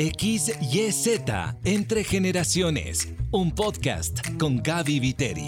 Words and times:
XYZ 0.00 1.20
Entre 1.62 2.04
Generaciones, 2.04 3.12
un 3.30 3.54
podcast 3.54 4.20
con 4.38 4.62
Gaby 4.62 4.98
Viteri. 4.98 5.46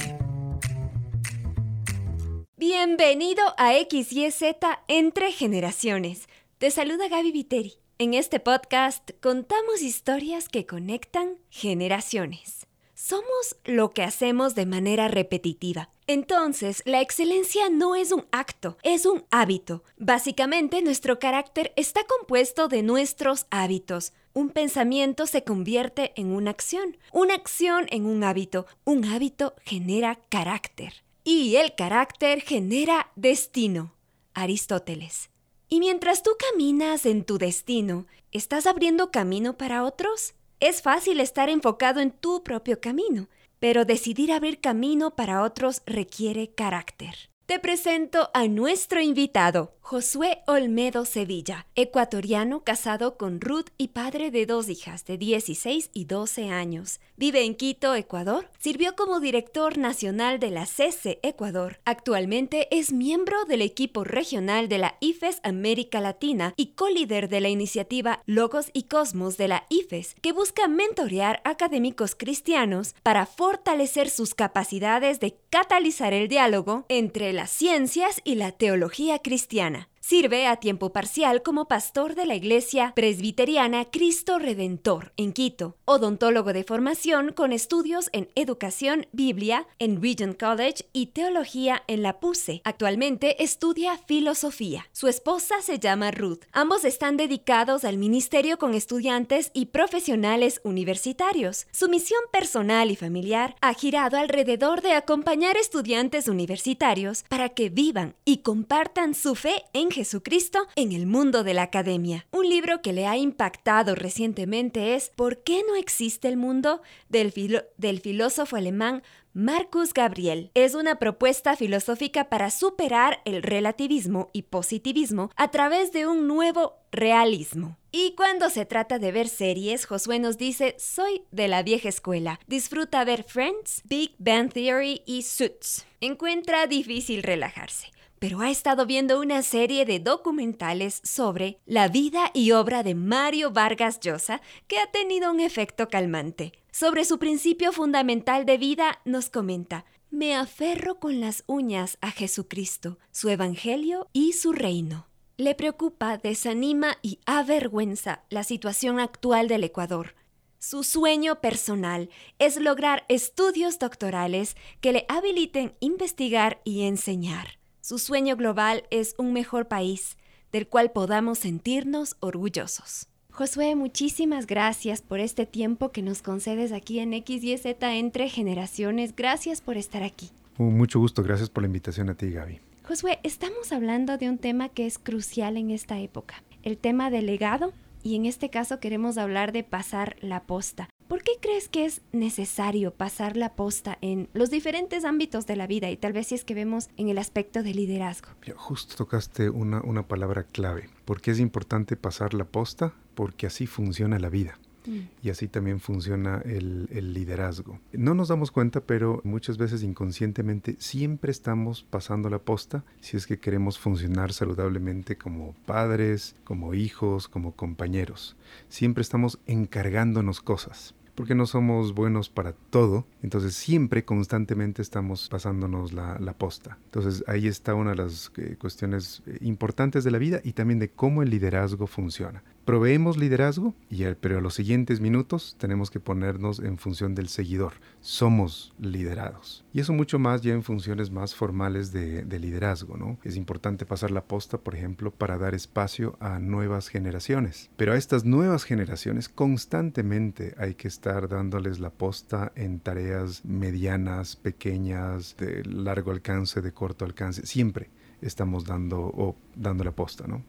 Bienvenido 2.58 3.42
a 3.56 3.72
XYZ 3.72 4.42
Entre 4.88 5.32
Generaciones. 5.32 6.28
Te 6.58 6.70
saluda 6.70 7.08
Gaby 7.08 7.32
Viteri. 7.32 7.78
En 7.96 8.12
este 8.12 8.40
podcast 8.40 9.12
contamos 9.22 9.80
historias 9.80 10.50
que 10.50 10.66
conectan 10.66 11.38
generaciones. 11.48 12.66
Somos 12.92 13.56
lo 13.64 13.92
que 13.92 14.02
hacemos 14.02 14.54
de 14.54 14.66
manera 14.66 15.08
repetitiva. 15.08 15.88
Entonces, 16.06 16.82
la 16.84 17.00
excelencia 17.00 17.70
no 17.70 17.94
es 17.94 18.12
un 18.12 18.26
acto, 18.32 18.76
es 18.82 19.06
un 19.06 19.24
hábito. 19.30 19.82
Básicamente, 19.96 20.82
nuestro 20.82 21.18
carácter 21.18 21.72
está 21.76 22.02
compuesto 22.04 22.68
de 22.68 22.82
nuestros 22.82 23.46
hábitos. 23.50 24.12
Un 24.34 24.48
pensamiento 24.48 25.26
se 25.26 25.44
convierte 25.44 26.12
en 26.16 26.34
una 26.34 26.50
acción, 26.50 26.96
una 27.12 27.34
acción 27.34 27.86
en 27.90 28.06
un 28.06 28.24
hábito, 28.24 28.66
un 28.84 29.04
hábito 29.04 29.54
genera 29.64 30.18
carácter. 30.30 31.04
Y 31.22 31.56
el 31.56 31.74
carácter 31.74 32.40
genera 32.40 33.12
destino. 33.14 33.94
Aristóteles. 34.34 35.28
Y 35.68 35.80
mientras 35.80 36.22
tú 36.22 36.30
caminas 36.38 37.04
en 37.04 37.24
tu 37.24 37.36
destino, 37.36 38.06
¿estás 38.30 38.66
abriendo 38.66 39.10
camino 39.10 39.58
para 39.58 39.84
otros? 39.84 40.34
Es 40.60 40.80
fácil 40.80 41.20
estar 41.20 41.50
enfocado 41.50 42.00
en 42.00 42.10
tu 42.10 42.42
propio 42.42 42.80
camino, 42.80 43.28
pero 43.58 43.84
decidir 43.84 44.32
abrir 44.32 44.60
camino 44.60 45.14
para 45.14 45.42
otros 45.42 45.82
requiere 45.84 46.54
carácter. 46.54 47.31
Te 47.52 47.58
presento 47.58 48.30
a 48.32 48.48
nuestro 48.48 49.02
invitado, 49.02 49.74
Josué 49.82 50.38
Olmedo 50.46 51.04
Sevilla, 51.04 51.66
ecuatoriano 51.74 52.64
casado 52.64 53.18
con 53.18 53.42
Ruth 53.42 53.66
y 53.76 53.88
padre 53.88 54.30
de 54.30 54.46
dos 54.46 54.70
hijas 54.70 55.04
de 55.04 55.18
16 55.18 55.90
y 55.92 56.06
12 56.06 56.48
años. 56.48 56.98
Vive 57.18 57.44
en 57.44 57.54
Quito, 57.54 57.94
Ecuador. 57.94 58.48
Sirvió 58.58 58.96
como 58.96 59.20
director 59.20 59.76
nacional 59.76 60.38
de 60.38 60.50
la 60.50 60.64
CC 60.64 61.18
Ecuador. 61.22 61.80
Actualmente 61.84 62.68
es 62.70 62.92
miembro 62.92 63.44
del 63.44 63.60
equipo 63.60 64.02
regional 64.02 64.68
de 64.68 64.78
la 64.78 64.96
IFES 65.00 65.40
América 65.42 66.00
Latina 66.00 66.54
y 66.56 66.68
co-líder 66.68 67.28
de 67.28 67.40
la 67.40 67.50
iniciativa 67.50 68.22
Logos 68.24 68.70
y 68.72 68.84
Cosmos 68.84 69.36
de 69.36 69.48
la 69.48 69.66
IFES, 69.68 70.14
que 70.22 70.32
busca 70.32 70.68
mentorear 70.68 71.42
académicos 71.44 72.14
cristianos 72.14 72.94
para 73.02 73.26
fortalecer 73.26 74.08
sus 74.08 74.34
capacidades 74.34 75.20
de 75.20 75.36
catalizar 75.50 76.14
el 76.14 76.28
diálogo 76.28 76.86
entre 76.88 77.32
las 77.42 77.50
ciencias 77.50 78.20
y 78.22 78.36
la 78.36 78.52
teología 78.52 79.18
cristiana. 79.18 79.88
Sirve 80.04 80.48
a 80.48 80.56
tiempo 80.56 80.92
parcial 80.92 81.42
como 81.44 81.68
pastor 81.68 82.16
de 82.16 82.26
la 82.26 82.34
Iglesia 82.34 82.92
Presbiteriana 82.96 83.84
Cristo 83.84 84.40
Redentor 84.40 85.12
en 85.16 85.32
Quito, 85.32 85.76
odontólogo 85.84 86.52
de 86.52 86.64
formación 86.64 87.32
con 87.32 87.52
estudios 87.52 88.10
en 88.12 88.28
educación, 88.34 89.06
Biblia 89.12 89.68
en 89.78 90.02
Regent 90.02 90.40
College 90.40 90.86
y 90.92 91.06
teología 91.06 91.84
en 91.86 92.02
la 92.02 92.18
PUSE. 92.18 92.62
Actualmente 92.64 93.44
estudia 93.44 93.96
filosofía. 93.96 94.88
Su 94.90 95.06
esposa 95.06 95.62
se 95.62 95.78
llama 95.78 96.10
Ruth. 96.10 96.46
Ambos 96.50 96.84
están 96.84 97.16
dedicados 97.16 97.84
al 97.84 97.96
ministerio 97.96 98.58
con 98.58 98.74
estudiantes 98.74 99.52
y 99.54 99.66
profesionales 99.66 100.60
universitarios. 100.64 101.68
Su 101.70 101.88
misión 101.88 102.22
personal 102.32 102.90
y 102.90 102.96
familiar 102.96 103.54
ha 103.60 103.72
girado 103.72 104.18
alrededor 104.18 104.82
de 104.82 104.94
acompañar 104.94 105.56
estudiantes 105.56 106.26
universitarios 106.26 107.22
para 107.28 107.50
que 107.50 107.70
vivan 107.70 108.16
y 108.24 108.38
compartan 108.38 109.14
su 109.14 109.36
fe 109.36 109.62
en 109.72 109.91
Jesucristo 109.92 110.66
en 110.74 110.92
el 110.92 111.06
mundo 111.06 111.44
de 111.44 111.54
la 111.54 111.62
academia. 111.62 112.26
Un 112.32 112.48
libro 112.48 112.82
que 112.82 112.92
le 112.92 113.06
ha 113.06 113.16
impactado 113.16 113.94
recientemente 113.94 114.94
es 114.94 115.10
¿Por 115.14 115.42
qué 115.42 115.62
no 115.68 115.76
existe 115.76 116.28
el 116.28 116.36
mundo? 116.36 116.82
del, 117.08 117.32
del 117.76 118.00
filósofo 118.00 118.56
alemán 118.56 119.02
Marcus 119.34 119.94
Gabriel 119.94 120.50
es 120.52 120.74
una 120.74 120.98
propuesta 120.98 121.56
filosófica 121.56 122.28
para 122.28 122.50
superar 122.50 123.22
el 123.24 123.42
relativismo 123.42 124.28
y 124.34 124.42
positivismo 124.42 125.30
a 125.36 125.50
través 125.50 125.90
de 125.92 126.06
un 126.06 126.28
nuevo 126.28 126.74
realismo. 126.90 127.78
Y 127.90 128.14
cuando 128.14 128.50
se 128.50 128.66
trata 128.66 128.98
de 128.98 129.10
ver 129.10 129.28
series, 129.28 129.86
Josué 129.86 130.18
nos 130.18 130.36
dice, 130.36 130.76
soy 130.78 131.22
de 131.30 131.48
la 131.48 131.62
vieja 131.62 131.88
escuela. 131.88 132.40
Disfruta 132.46 133.04
ver 133.04 133.24
Friends, 133.24 133.80
Big 133.84 134.14
Bang 134.18 134.52
Theory 134.52 135.02
y 135.06 135.22
Suits. 135.22 135.86
Encuentra 136.00 136.66
difícil 136.66 137.22
relajarse 137.22 137.90
pero 138.22 138.40
ha 138.40 138.50
estado 138.50 138.86
viendo 138.86 139.20
una 139.20 139.42
serie 139.42 139.84
de 139.84 139.98
documentales 139.98 141.00
sobre 141.02 141.58
la 141.66 141.88
vida 141.88 142.30
y 142.32 142.52
obra 142.52 142.84
de 142.84 142.94
Mario 142.94 143.50
Vargas 143.50 143.98
Llosa 143.98 144.40
que 144.68 144.78
ha 144.78 144.88
tenido 144.92 145.28
un 145.32 145.40
efecto 145.40 145.88
calmante. 145.88 146.52
Sobre 146.70 147.04
su 147.04 147.18
principio 147.18 147.72
fundamental 147.72 148.46
de 148.46 148.58
vida 148.58 149.00
nos 149.04 149.28
comenta, 149.28 149.86
me 150.12 150.36
aferro 150.36 151.00
con 151.00 151.18
las 151.18 151.42
uñas 151.48 151.98
a 152.00 152.12
Jesucristo, 152.12 152.96
su 153.10 153.28
Evangelio 153.28 154.08
y 154.12 154.34
su 154.34 154.52
reino. 154.52 155.08
Le 155.36 155.56
preocupa, 155.56 156.16
desanima 156.16 156.98
y 157.02 157.18
avergüenza 157.26 158.22
la 158.30 158.44
situación 158.44 159.00
actual 159.00 159.48
del 159.48 159.64
Ecuador. 159.64 160.14
Su 160.60 160.84
sueño 160.84 161.40
personal 161.40 162.08
es 162.38 162.56
lograr 162.56 163.04
estudios 163.08 163.80
doctorales 163.80 164.56
que 164.80 164.92
le 164.92 165.06
habiliten 165.08 165.74
investigar 165.80 166.60
y 166.62 166.82
enseñar. 166.82 167.61
Su 167.84 167.98
sueño 167.98 168.36
global 168.36 168.84
es 168.90 169.16
un 169.18 169.32
mejor 169.32 169.66
país 169.66 170.16
del 170.52 170.68
cual 170.68 170.92
podamos 170.92 171.40
sentirnos 171.40 172.14
orgullosos. 172.20 173.08
Josué, 173.32 173.74
muchísimas 173.74 174.46
gracias 174.46 175.02
por 175.02 175.18
este 175.18 175.46
tiempo 175.46 175.90
que 175.90 176.00
nos 176.00 176.22
concedes 176.22 176.70
aquí 176.70 177.00
en 177.00 177.10
XYZ 177.12 177.64
entre 177.80 178.28
generaciones. 178.28 179.16
Gracias 179.16 179.60
por 179.60 179.76
estar 179.76 180.04
aquí. 180.04 180.30
mucho 180.58 181.00
gusto, 181.00 181.24
gracias 181.24 181.50
por 181.50 181.64
la 181.64 181.66
invitación 181.66 182.08
a 182.08 182.14
ti, 182.14 182.30
Gaby. 182.30 182.60
Josué, 182.86 183.18
estamos 183.24 183.72
hablando 183.72 184.16
de 184.16 184.28
un 184.28 184.38
tema 184.38 184.68
que 184.68 184.86
es 184.86 185.00
crucial 185.00 185.56
en 185.56 185.72
esta 185.72 185.98
época, 185.98 186.44
el 186.62 186.78
tema 186.78 187.10
del 187.10 187.26
legado, 187.26 187.72
y 188.02 188.16
en 188.16 188.26
este 188.26 188.50
caso 188.50 188.80
queremos 188.80 189.18
hablar 189.18 189.52
de 189.52 189.64
pasar 189.64 190.16
la 190.20 190.44
posta. 190.44 190.88
¿Por 191.08 191.22
qué 191.22 191.32
crees 191.40 191.68
que 191.68 191.84
es 191.84 192.00
necesario 192.12 192.94
pasar 192.94 193.36
la 193.36 193.54
posta 193.54 193.98
en 194.00 194.28
los 194.32 194.50
diferentes 194.50 195.04
ámbitos 195.04 195.46
de 195.46 195.56
la 195.56 195.66
vida 195.66 195.90
y 195.90 195.96
tal 195.96 196.12
vez 196.12 196.28
si 196.28 196.34
es 196.34 196.44
que 196.44 196.54
vemos 196.54 196.88
en 196.96 197.08
el 197.08 197.18
aspecto 197.18 197.62
de 197.62 197.74
liderazgo? 197.74 198.30
Justo 198.56 198.96
tocaste 198.96 199.50
una, 199.50 199.82
una 199.82 200.08
palabra 200.08 200.44
clave. 200.44 200.88
¿Por 201.04 201.20
qué 201.20 201.32
es 201.32 201.38
importante 201.38 201.96
pasar 201.96 202.32
la 202.34 202.44
posta? 202.44 202.94
Porque 203.14 203.46
así 203.46 203.66
funciona 203.66 204.18
la 204.18 204.30
vida. 204.30 204.58
Mm. 204.86 204.98
Y 205.22 205.30
así 205.30 205.48
también 205.48 205.80
funciona 205.80 206.42
el, 206.44 206.88
liderazgo. 207.12 207.78
No 207.92 208.14
nos 208.14 208.28
damos 208.28 208.50
cuenta, 208.50 208.80
pero 208.80 209.20
muchas 209.24 209.58
veces 209.58 209.82
inconscientemente 209.82 210.76
siempre 210.78 211.30
estamos 211.30 211.84
pasando 211.88 212.30
la 212.30 212.38
posta 212.38 212.84
si 213.00 213.16
es 213.16 213.26
que 213.26 213.38
queremos 213.38 213.78
funcionar 213.78 214.32
saludablemente 214.32 215.16
como 215.16 215.54
padres, 215.66 216.36
como 216.44 216.74
hijos, 216.74 217.28
como 217.28 217.52
compañeros. 217.52 218.36
Siempre 218.68 219.02
estamos 219.02 219.38
encargándonos 219.46 220.40
cosas 220.40 220.94
porque 221.14 221.34
no 221.34 221.46
somos 221.46 221.94
buenos 221.94 222.28
para 222.30 222.52
todo, 222.52 223.06
entonces 223.22 223.54
siempre 223.54 224.04
constantemente 224.04 224.80
estamos 224.82 225.28
pasándonos 225.28 225.92
la, 225.92 226.34
posta. 226.38 226.78
Entonces 226.86 227.22
ahí 227.26 227.46
está 227.46 227.74
una 227.74 227.90
de 227.90 227.96
las 227.96 228.32
eh, 228.36 228.56
cuestiones 228.58 229.22
eh, 229.26 229.36
importantes 229.42 230.04
de 230.04 230.10
la 230.10 230.18
vida 230.18 230.40
y 230.42 230.52
también 230.52 230.78
de 230.78 230.88
cómo 230.88 231.22
el 231.22 231.30
liderazgo 231.30 231.86
funciona 231.86 232.42
proveemos 232.64 233.16
liderazgo, 233.16 233.74
y 233.90 234.04
pero 234.20 234.38
a 234.38 234.40
los 234.40 234.54
siguientes 234.54 235.00
minutos 235.00 235.56
tenemos 235.58 235.90
que 235.90 236.00
ponernos 236.00 236.58
en 236.58 236.78
función 236.78 237.14
del 237.14 237.28
seguidor. 237.28 237.74
Somos 238.00 238.74
liderados. 238.78 239.64
Y 239.72 239.80
eso 239.80 239.92
mucho 239.92 240.18
más 240.18 240.42
ya 240.42 240.52
en 240.52 240.62
funciones 240.62 241.10
más 241.10 241.34
formales 241.34 241.92
de, 241.92 242.24
liderazgo, 242.38 242.96
¿no? 242.96 243.18
Es 243.22 243.36
importante 243.36 243.86
pasar 243.86 244.10
la 244.10 244.24
posta, 244.24 244.58
por 244.58 244.74
ejemplo, 244.74 245.12
para 245.12 245.38
dar 245.38 245.54
espacio 245.54 246.16
a 246.18 246.38
nuevas 246.38 246.88
generaciones. 246.88 247.70
Pero 247.76 247.92
a 247.92 247.96
estas 247.96 248.24
nuevas 248.24 248.64
generaciones 248.64 249.28
constantemente 249.28 250.54
hay 250.58 250.74
que 250.74 250.88
estar 250.88 251.28
dándoles 251.28 251.78
la 251.78 251.90
posta 251.90 252.52
en 252.56 252.80
tareas 252.80 253.44
medianas, 253.44 254.36
pequeñas, 254.36 255.36
de 255.36 255.64
largo 255.64 256.10
alcance, 256.10 256.60
de 256.60 256.72
corto 256.72 257.04
alcance, 257.04 257.46
siempre 257.46 257.90
estamos 258.22 258.64
dando 258.64 259.00
o 259.00 259.36
dando 259.54 259.84
la 259.84 259.92
posta, 259.92 260.26
¿no? 260.26 260.42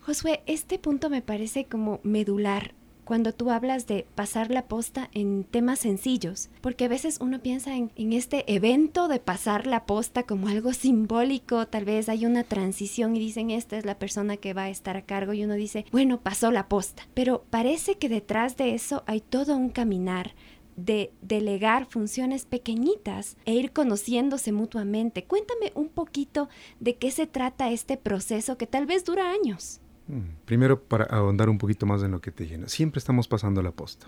Josué, 0.00 0.42
este 0.46 0.78
punto 0.78 1.08
me 1.08 1.22
parece 1.22 1.64
como 1.64 2.00
medular 2.02 2.74
cuando 3.04 3.32
tú 3.32 3.50
hablas 3.50 3.86
de 3.86 4.06
pasar 4.14 4.50
la 4.50 4.66
posta 4.66 5.08
en 5.12 5.44
temas 5.44 5.80
sencillos, 5.80 6.50
porque 6.60 6.84
a 6.84 6.88
veces 6.88 7.18
uno 7.20 7.40
piensa 7.40 7.76
en, 7.76 7.90
en, 7.96 8.12
este 8.12 8.44
evento 8.52 9.08
de 9.08 9.18
pasar 9.18 9.66
la 9.66 9.86
posta 9.86 10.22
como 10.22 10.48
algo 10.48 10.72
simbólico, 10.72 11.66
tal 11.66 11.84
vez 11.84 12.08
hay 12.08 12.26
una 12.26 12.44
transición 12.44 13.16
y 13.16 13.18
dicen 13.18 13.50
esta 13.50 13.76
es 13.76 13.84
la 13.84 13.98
persona 13.98 14.36
que 14.36 14.54
va 14.54 14.64
a 14.64 14.70
estar 14.70 14.96
a 14.96 15.02
cargo 15.02 15.32
y 15.32 15.44
uno 15.44 15.54
dice, 15.54 15.84
bueno, 15.90 16.20
pasó 16.20 16.50
la 16.52 16.68
posta, 16.68 17.02
pero 17.12 17.44
parece 17.50 17.98
que 17.98 18.08
detrás 18.08 18.56
de 18.56 18.74
eso 18.74 19.02
hay 19.06 19.20
todo 19.20 19.56
un 19.56 19.70
caminar, 19.70 20.34
de 20.76 21.12
delegar 21.20 21.86
funciones 21.86 22.44
pequeñitas 22.44 23.36
e 23.44 23.54
ir 23.54 23.72
conociéndose 23.72 24.52
mutuamente. 24.52 25.24
Cuéntame 25.24 25.72
un 25.74 25.88
poquito 25.88 26.48
de 26.80 26.96
qué 26.96 27.10
se 27.10 27.26
trata 27.26 27.70
este 27.70 27.96
proceso 27.96 28.56
que 28.56 28.66
tal 28.66 28.86
vez 28.86 29.04
dura 29.04 29.30
años. 29.30 29.80
Mm, 30.08 30.44
primero, 30.44 30.82
para 30.82 31.04
ahondar 31.04 31.48
un 31.48 31.58
poquito 31.58 31.86
más 31.86 32.02
en 32.02 32.10
lo 32.10 32.20
que 32.20 32.30
te 32.30 32.46
llena, 32.46 32.68
siempre 32.68 32.98
estamos 32.98 33.28
pasando 33.28 33.62
la 33.62 33.72
posta. 33.72 34.06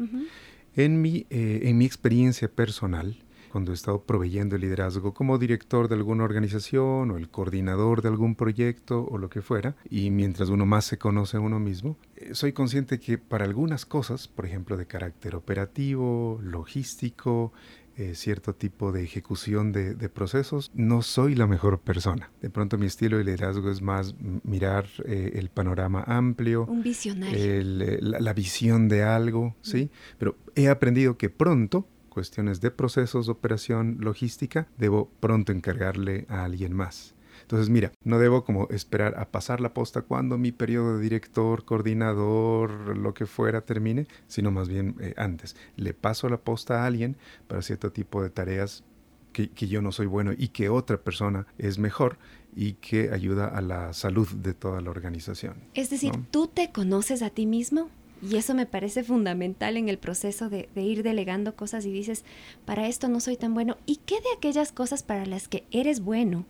en, 0.77 1.01
mi, 1.01 1.27
eh, 1.31 1.61
en 1.65 1.79
mi 1.79 1.85
experiencia 1.85 2.49
personal, 2.49 3.17
cuando 3.55 3.71
he 3.71 3.75
estado 3.77 4.03
proveyendo 4.03 4.57
el 4.57 4.63
liderazgo 4.63 5.15
como 5.15 5.39
director 5.39 5.87
de 5.87 5.95
alguna 5.95 6.25
organización 6.25 7.13
o 7.13 7.17
el 7.17 7.29
coordinador 7.29 8.03
de 8.03 8.09
algún 8.09 8.35
proyecto 8.35 9.07
o 9.09 9.17
lo 9.17 9.31
que 9.31 9.43
fuera, 9.43 9.77
y 9.89 10.11
mientras 10.11 10.49
uno 10.49 10.67
más 10.67 10.87
se 10.87 10.99
conoce 10.99 11.37
a 11.37 11.41
uno 11.41 11.61
mismo, 11.61 11.97
eh, 12.17 12.35
soy 12.35 12.53
consciente 12.53 12.99
que 12.99 13.17
para 13.17 13.45
algunas 13.45 13.87
cosas, 13.87 14.27
por 14.27 14.45
ejemplo 14.45 14.77
de 14.77 14.87
carácter 14.87 15.37
operativo, 15.37 16.41
logístico, 16.43 17.53
eh, 17.97 18.17
cierto 18.17 18.57
tipo 18.57 18.91
de 18.91 19.05
ejecución 19.05 19.71
de, 19.71 19.95
procesos, 20.09 20.73
no 20.75 21.03
soy 21.03 21.37
la 21.37 21.47
mejor 21.47 21.79
persona. 21.79 22.33
De 22.43 22.51
pronto 22.51 22.77
mi 22.77 22.87
estilo 22.87 23.19
de 23.19 23.25
liderazgo 23.25 23.71
es 23.71 23.83
más 23.83 24.17
mirar 24.43 24.87
eh, 25.05 25.35
el 25.37 25.49
panorama 25.49 26.03
amplio. 26.09 26.65
Un 26.65 26.83
visionario. 26.83 27.63
la, 28.01 28.33
visión 28.33 28.89
de 28.89 29.05
algo, 29.05 29.55
¿sí? 29.63 29.91
Pero 30.19 30.35
he 30.57 30.67
aprendido 30.67 31.17
que 31.17 31.31
pronto 31.31 31.87
cuestiones 32.15 32.63
de 32.63 32.71
procesos, 32.71 33.29
operación, 33.29 33.99
logística, 34.01 34.69
debo 34.79 35.11
pronto 35.21 35.53
encargarle 35.53 36.25
a 36.31 36.45
alguien 36.45 36.73
más. 36.73 37.15
Entonces, 37.43 37.69
mira, 37.69 37.93
no 38.05 38.19
debo 38.19 38.45
como 38.45 38.69
esperar 38.71 39.19
a 39.19 39.31
pasar 39.31 39.61
la 39.61 39.75
posta 39.75 40.03
cuando 40.03 40.39
mi 40.39 40.53
periodo 40.53 40.97
de 40.97 41.03
director, 41.03 41.65
coordinador, 41.65 42.97
lo 42.97 43.13
que 43.13 43.27
fuera 43.27 43.61
termine, 43.61 44.07
sino 44.29 44.51
más 44.51 44.69
bien 44.69 44.95
eh, 45.01 45.13
antes. 45.17 45.57
Le 45.77 45.93
paso 45.93 46.29
la 46.29 46.39
posta 46.39 46.83
a 46.83 46.87
alguien 46.87 47.17
para 47.49 47.61
cierto 47.61 47.93
tipo 47.93 48.23
de 48.23 48.31
tareas 48.31 48.85
que, 49.33 49.67
yo 49.67 49.83
no 49.83 49.93
soy 49.93 50.07
bueno 50.07 50.33
y 50.37 50.49
que 50.49 50.69
otra 50.69 50.97
persona 50.97 51.47
es 51.59 51.79
mejor 51.79 52.19
y 52.55 52.75
que 52.75 53.11
ayuda 53.13 53.49
a 53.49 53.61
la 53.61 53.93
salud 53.93 54.29
de 54.29 54.55
toda 54.55 54.81
la 54.81 54.91
organización. 54.91 55.57
Es 55.75 55.91
decir, 55.91 56.13
tú 56.31 56.47
te 56.47 56.71
conoces 56.71 57.21
a 57.23 57.31
ti 57.31 57.45
mismo. 57.45 57.91
Y 58.23 58.37
eso 58.37 58.55
me 58.55 58.67
parece 58.67 59.05
fundamental 59.05 59.77
en 59.77 59.89
el 59.89 59.99
proceso 59.99 60.49
de, 60.49 60.69
ir 60.77 61.03
delegando 61.03 61.55
cosas 61.57 61.85
y 61.85 61.93
dices, 61.93 62.25
para 62.65 62.87
esto 62.87 63.09
no 63.09 63.21
soy 63.21 63.37
tan 63.37 63.55
bueno. 63.55 63.77
¿Y 63.87 63.97
qué 64.07 64.17
de 64.17 64.33
aquellas 64.37 64.73
cosas 64.73 65.03
para 65.03 65.27
las 65.27 65.49
que 65.49 65.65
eres 65.71 66.01
bueno? 66.01 66.47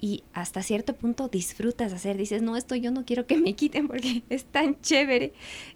y 0.00 0.22
hasta 0.32 0.62
cierto 0.62 0.94
punto 0.94 1.26
disfrutas 1.26 1.92
hacer, 1.92 2.16
dices, 2.16 2.40
no, 2.40 2.56
esto 2.56 2.76
yo 2.76 2.92
no 2.92 3.04
quiero 3.04 3.26
que 3.26 3.36
me 3.36 3.54
quiten 3.54 3.88
porque 3.88 4.22
es 4.30 4.44
tan 4.44 4.80
chévere. 4.80 5.32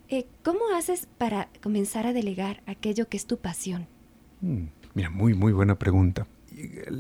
Eh, 0.09 0.27
¿Cómo 0.45 0.61
haces 0.77 1.09
para 1.19 1.49
comenzar 1.61 2.07
a 2.07 2.13
delegar 2.13 2.63
aquello 2.67 3.09
que 3.09 3.17
es 3.17 3.27
tu 3.27 3.39
pasión? 3.39 3.89
Mm, 4.41 4.67
mira, 4.95 5.11
muy, 5.11 5.35
muy 5.35 5.53
buena 5.53 5.79
pregunta. 5.79 6.27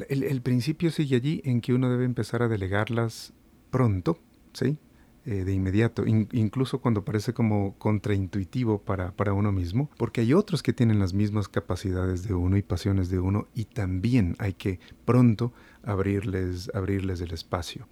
El, 0.08 0.40
principio 0.42 0.90
sigue 0.90 1.16
allí 1.16 1.42
en 1.44 1.60
que 1.60 1.74
uno 1.74 1.90
debe 1.90 2.04
empezar 2.04 2.42
a 2.42 2.48
delegarlas 2.48 3.32
pronto, 3.70 4.18
¿sí? 4.52 4.78
Eh, 5.24 5.44
de 5.44 5.52
inmediato, 5.52 6.04
incluso 6.04 6.80
cuando 6.80 7.04
parece 7.04 7.32
como 7.32 7.78
contraintuitivo 7.78 8.80
para, 8.80 9.12
para 9.12 9.32
uno 9.32 9.52
mismo, 9.52 9.88
porque 9.96 10.20
hay 10.20 10.34
otros 10.34 10.64
que 10.64 10.72
tienen 10.72 10.98
las 10.98 11.14
mismas 11.14 11.46
capacidades 11.46 12.26
de 12.26 12.34
uno 12.34 12.56
y 12.56 12.62
pasiones 12.62 13.08
de 13.08 13.20
uno 13.20 13.46
y 13.54 13.66
también 13.66 14.34
hay 14.40 14.54
que 14.54 14.80
pronto 15.04 15.52
abrirles, 15.84 16.72
abrirles 16.74 17.20
el 17.20 17.32
espacio. 17.32 17.86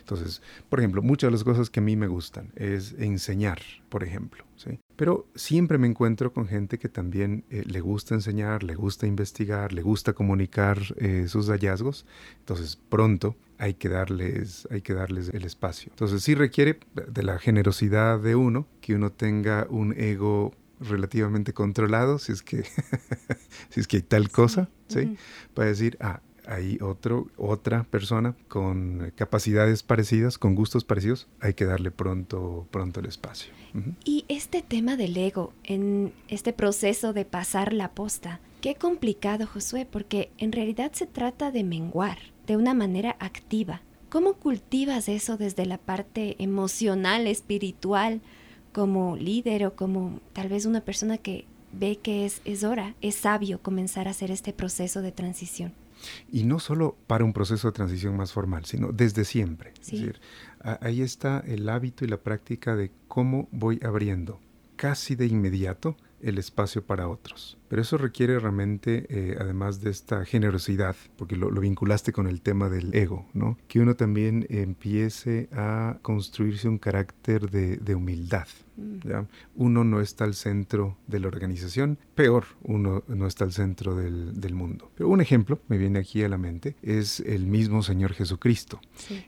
Entonces, 0.00 0.42
por 0.68 0.80
ejemplo, 0.80 1.00
muchas 1.00 1.28
de 1.28 1.32
las 1.32 1.44
cosas 1.44 1.70
que 1.70 1.80
a 1.80 1.82
mí 1.82 1.96
me 1.96 2.06
gustan 2.06 2.52
es 2.54 2.94
enseñar, 2.98 3.60
por 3.88 4.04
ejemplo. 4.04 4.44
Pero 4.96 5.26
siempre 5.34 5.78
me 5.78 5.86
encuentro 5.86 6.34
con 6.34 6.48
gente 6.48 6.78
que 6.78 6.90
también 6.90 7.44
eh, 7.48 7.62
le 7.64 7.80
gusta 7.80 8.14
enseñar, 8.14 8.62
le 8.62 8.74
gusta 8.74 9.06
investigar, 9.06 9.72
le 9.72 9.80
gusta 9.80 10.12
comunicar 10.12 10.78
eh, 10.98 11.26
sus 11.28 11.48
hallazgos. 11.48 12.04
Entonces, 12.40 12.76
pronto 12.76 13.36
hay 13.58 13.74
que, 13.74 13.88
darles, 13.88 14.66
hay 14.70 14.82
que 14.82 14.94
darles 14.94 15.30
el 15.30 15.44
espacio. 15.44 15.90
Entonces, 15.90 16.22
sí 16.22 16.34
requiere 16.34 16.78
de 16.94 17.22
la 17.22 17.38
generosidad 17.38 18.20
de 18.20 18.36
uno, 18.36 18.66
que 18.80 18.94
uno 18.94 19.10
tenga 19.10 19.66
un 19.68 19.92
ego 19.98 20.52
relativamente 20.80 21.52
controlado, 21.52 22.18
si 22.18 22.32
es 22.32 22.42
que, 22.42 22.64
si 23.68 23.80
es 23.80 23.88
que 23.88 23.98
hay 23.98 24.02
tal 24.02 24.30
cosa, 24.30 24.68
¿sí? 24.86 25.16
Para 25.54 25.68
decir, 25.68 25.96
ah, 26.00 26.20
hay 26.46 26.78
otro, 26.80 27.26
otra 27.36 27.84
persona 27.84 28.34
con 28.48 29.12
capacidades 29.16 29.82
parecidas, 29.82 30.38
con 30.38 30.54
gustos 30.54 30.84
parecidos, 30.84 31.28
hay 31.40 31.54
que 31.54 31.66
darle 31.66 31.90
pronto, 31.90 32.66
pronto 32.70 33.00
el 33.00 33.06
espacio. 33.06 33.52
Y 34.04 34.24
este 34.28 34.62
tema 34.62 34.96
del 34.96 35.16
ego, 35.16 35.52
en 35.64 36.12
este 36.28 36.52
proceso 36.52 37.12
de 37.12 37.24
pasar 37.24 37.72
la 37.72 37.90
posta, 37.90 38.40
qué 38.62 38.76
complicado, 38.76 39.46
Josué, 39.46 39.86
porque 39.90 40.30
en 40.38 40.52
realidad 40.52 40.92
se 40.92 41.06
trata 41.06 41.50
de 41.50 41.64
menguar 41.64 42.18
de 42.48 42.56
una 42.56 42.74
manera 42.74 43.14
activa. 43.20 43.82
¿Cómo 44.08 44.32
cultivas 44.32 45.08
eso 45.08 45.36
desde 45.36 45.66
la 45.66 45.78
parte 45.78 46.34
emocional, 46.42 47.26
espiritual, 47.26 48.22
como 48.72 49.16
líder 49.16 49.66
o 49.66 49.76
como 49.76 50.20
tal 50.32 50.48
vez 50.48 50.64
una 50.64 50.80
persona 50.80 51.18
que 51.18 51.44
ve 51.72 51.98
que 52.02 52.24
es, 52.24 52.40
es 52.46 52.64
hora, 52.64 52.94
es 53.02 53.16
sabio 53.16 53.60
comenzar 53.60 54.08
a 54.08 54.12
hacer 54.12 54.30
este 54.30 54.54
proceso 54.54 55.02
de 55.02 55.12
transición? 55.12 55.74
Y 56.32 56.44
no 56.44 56.58
solo 56.58 56.96
para 57.06 57.24
un 57.24 57.34
proceso 57.34 57.68
de 57.68 57.72
transición 57.72 58.16
más 58.16 58.32
formal, 58.32 58.64
sino 58.64 58.92
desde 58.92 59.24
siempre. 59.24 59.74
Es 59.80 59.90
decir, 59.90 60.20
ahí 60.80 61.02
está 61.02 61.40
el 61.46 61.68
hábito 61.68 62.04
y 62.04 62.08
la 62.08 62.18
práctica 62.18 62.76
de 62.76 62.90
cómo 63.08 63.48
voy 63.52 63.78
abriendo 63.84 64.40
casi 64.76 65.16
de 65.16 65.26
inmediato 65.26 65.96
el 66.22 66.38
espacio 66.38 66.86
para 66.86 67.08
otros. 67.08 67.57
Pero 67.68 67.82
eso 67.82 67.98
requiere 67.98 68.38
realmente, 68.38 69.06
eh, 69.08 69.36
además 69.38 69.80
de 69.80 69.90
esta 69.90 70.24
generosidad, 70.24 70.96
porque 71.16 71.36
lo, 71.36 71.50
vinculaste 71.50 72.12
con 72.12 72.26
el 72.26 72.40
tema 72.40 72.68
del 72.68 72.94
ego, 72.94 73.26
¿no? 73.34 73.58
Que 73.68 73.80
uno 73.80 73.94
también 73.94 74.46
empiece 74.48 75.48
a 75.52 75.98
construirse 76.02 76.68
un 76.68 76.78
carácter 76.78 77.50
de, 77.50 77.94
humildad. 77.94 78.46
Mm. 78.76 79.08
¿ya? 79.08 79.26
Uno 79.56 79.84
no 79.84 80.00
está 80.00 80.24
al 80.24 80.34
centro 80.34 80.96
de 81.06 81.20
la 81.20 81.28
organización, 81.28 81.98
peor, 82.14 82.44
uno 82.62 83.02
no 83.08 83.26
está 83.26 83.44
al 83.44 83.52
centro 83.52 83.96
del, 83.96 84.40
del 84.40 84.54
mundo. 84.54 84.90
Pero 84.94 85.08
un 85.08 85.20
ejemplo, 85.20 85.58
me 85.68 85.78
viene 85.78 85.98
aquí 85.98 86.22
a 86.22 86.28
la 86.28 86.38
mente, 86.38 86.76
es 86.82 87.20
el 87.20 87.46
mismo 87.46 87.82
Señor 87.82 88.12
Jesucristo, 88.12 88.80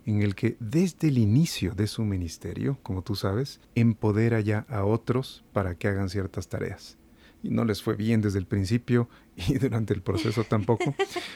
en 0.06 0.22
el 0.22 0.34
que 0.34 0.56
desde 0.60 1.08
el 1.08 1.18
inicio 1.18 1.74
de 1.74 1.86
su 1.86 2.04
ministerio, 2.04 2.78
como 2.82 3.02
tú 3.02 3.16
sabes, 3.16 3.60
empodera 3.74 4.40
ya 4.40 4.66
a 4.68 4.84
otros 4.84 5.44
para 5.52 5.74
que 5.74 5.88
hagan 5.88 6.08
ciertas 6.08 6.48
tareas 6.48 6.99
y 7.42 7.50
no 7.50 7.64
les 7.64 7.82
fue 7.82 7.96
bien 7.96 8.20
desde 8.20 8.38
el 8.38 8.46
principio 8.46 9.08
y 9.36 9.58
durante 9.58 9.94
el 9.94 10.02
proceso 10.02 10.44
tampoco, 10.44 10.94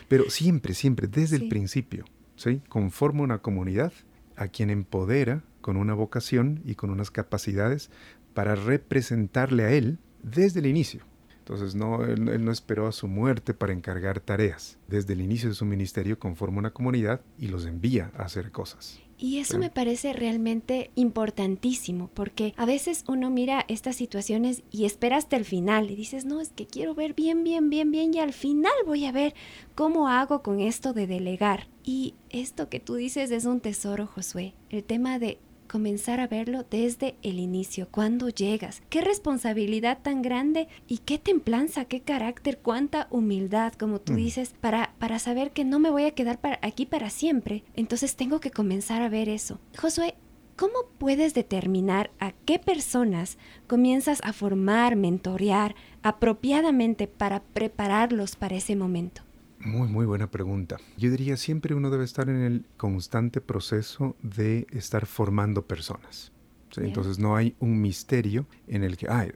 pero 0.08 0.30
siempre, 0.30 0.74
siempre, 0.74 1.08
desde 1.08 1.36
el 1.36 1.48
principio, 1.48 2.04
¿sí? 2.36 2.60
conforma 2.68 3.22
una 3.22 3.38
comunidad 3.38 3.92
a 4.36 4.48
quien 4.48 4.70
empodera 4.70 5.42
con 5.60 5.76
una 5.76 5.94
vocación 5.94 6.60
y 6.64 6.74
con 6.74 6.90
unas 6.90 7.10
capacidades 7.10 7.90
para 8.34 8.54
representarle 8.54 9.64
a 9.64 9.70
él 9.70 9.98
desde 10.22 10.60
el 10.60 10.66
inicio. 10.66 11.04
Entonces 11.38 11.74
no, 11.74 12.02
él, 12.04 12.44
no 12.44 12.50
esperó 12.50 12.86
a 12.86 12.92
su 12.92 13.06
muerte 13.06 13.52
para 13.52 13.74
encargar 13.74 14.18
tareas. 14.18 14.78
Desde 14.88 15.12
el 15.12 15.20
inicio 15.20 15.50
de 15.50 15.54
su 15.54 15.66
ministerio 15.66 16.18
conforma 16.18 16.58
una 16.58 16.72
comunidad 16.72 17.20
y 17.38 17.48
los 17.48 17.66
envía 17.66 18.10
a 18.16 18.22
hacer 18.22 18.50
cosas. 18.50 19.00
Y 19.24 19.38
eso 19.38 19.58
me 19.58 19.70
parece 19.70 20.12
realmente 20.12 20.90
importantísimo, 20.96 22.10
porque 22.12 22.52
a 22.58 22.66
veces 22.66 23.04
uno 23.08 23.30
mira 23.30 23.64
estas 23.68 23.96
situaciones 23.96 24.62
y 24.70 24.84
espera 24.84 25.16
hasta 25.16 25.38
el 25.38 25.46
final 25.46 25.90
y 25.90 25.96
dices, 25.96 26.26
no, 26.26 26.42
es 26.42 26.50
que 26.50 26.66
quiero 26.66 26.94
ver 26.94 27.14
bien, 27.14 27.42
bien, 27.42 27.70
bien, 27.70 27.90
bien 27.90 28.12
y 28.12 28.18
al 28.18 28.34
final 28.34 28.74
voy 28.84 29.06
a 29.06 29.12
ver 29.12 29.32
cómo 29.74 30.08
hago 30.08 30.42
con 30.42 30.60
esto 30.60 30.92
de 30.92 31.06
delegar. 31.06 31.68
Y 31.82 32.12
esto 32.28 32.68
que 32.68 32.80
tú 32.80 32.96
dices 32.96 33.30
es 33.30 33.46
un 33.46 33.60
tesoro, 33.60 34.06
Josué, 34.06 34.52
el 34.68 34.84
tema 34.84 35.18
de 35.18 35.38
comenzar 35.74 36.20
a 36.20 36.28
verlo 36.28 36.64
desde 36.70 37.16
el 37.22 37.40
inicio, 37.40 37.88
cuando 37.90 38.28
llegas. 38.28 38.80
Qué 38.90 39.00
responsabilidad 39.00 39.98
tan 40.02 40.22
grande 40.22 40.68
y 40.86 40.98
qué 40.98 41.18
templanza, 41.18 41.84
qué 41.86 42.00
carácter, 42.00 42.58
cuánta 42.58 43.08
humildad, 43.10 43.72
como 43.72 44.00
tú 44.00 44.12
mm. 44.12 44.16
dices, 44.16 44.54
para, 44.60 44.94
para 45.00 45.18
saber 45.18 45.50
que 45.50 45.64
no 45.64 45.80
me 45.80 45.90
voy 45.90 46.04
a 46.04 46.12
quedar 46.12 46.40
para, 46.40 46.60
aquí 46.62 46.86
para 46.86 47.10
siempre. 47.10 47.64
Entonces 47.74 48.14
tengo 48.14 48.38
que 48.38 48.52
comenzar 48.52 49.02
a 49.02 49.08
ver 49.08 49.28
eso. 49.28 49.58
Josué, 49.76 50.14
¿cómo 50.54 50.74
puedes 50.96 51.34
determinar 51.34 52.12
a 52.20 52.30
qué 52.44 52.60
personas 52.60 53.36
comienzas 53.66 54.20
a 54.22 54.32
formar, 54.32 54.94
mentorear 54.94 55.74
apropiadamente 56.04 57.08
para 57.08 57.42
prepararlos 57.42 58.36
para 58.36 58.54
ese 58.54 58.76
momento? 58.76 59.23
Muy, 59.64 59.88
muy 59.88 60.04
buena 60.04 60.30
pregunta. 60.30 60.76
Yo 60.98 61.10
diría 61.10 61.36
siempre 61.36 61.74
uno 61.74 61.90
debe 61.90 62.04
estar 62.04 62.28
en 62.28 62.42
el 62.42 62.66
constante 62.76 63.40
proceso 63.40 64.14
de 64.22 64.66
estar 64.70 65.06
formando 65.06 65.66
personas. 65.66 66.32
Entonces 66.76 67.18
no 67.18 67.36
hay 67.36 67.54
un 67.60 67.80
misterio 67.80 68.46
en 68.66 68.82
el 68.82 68.96
que, 68.96 69.06
ay, 69.08 69.32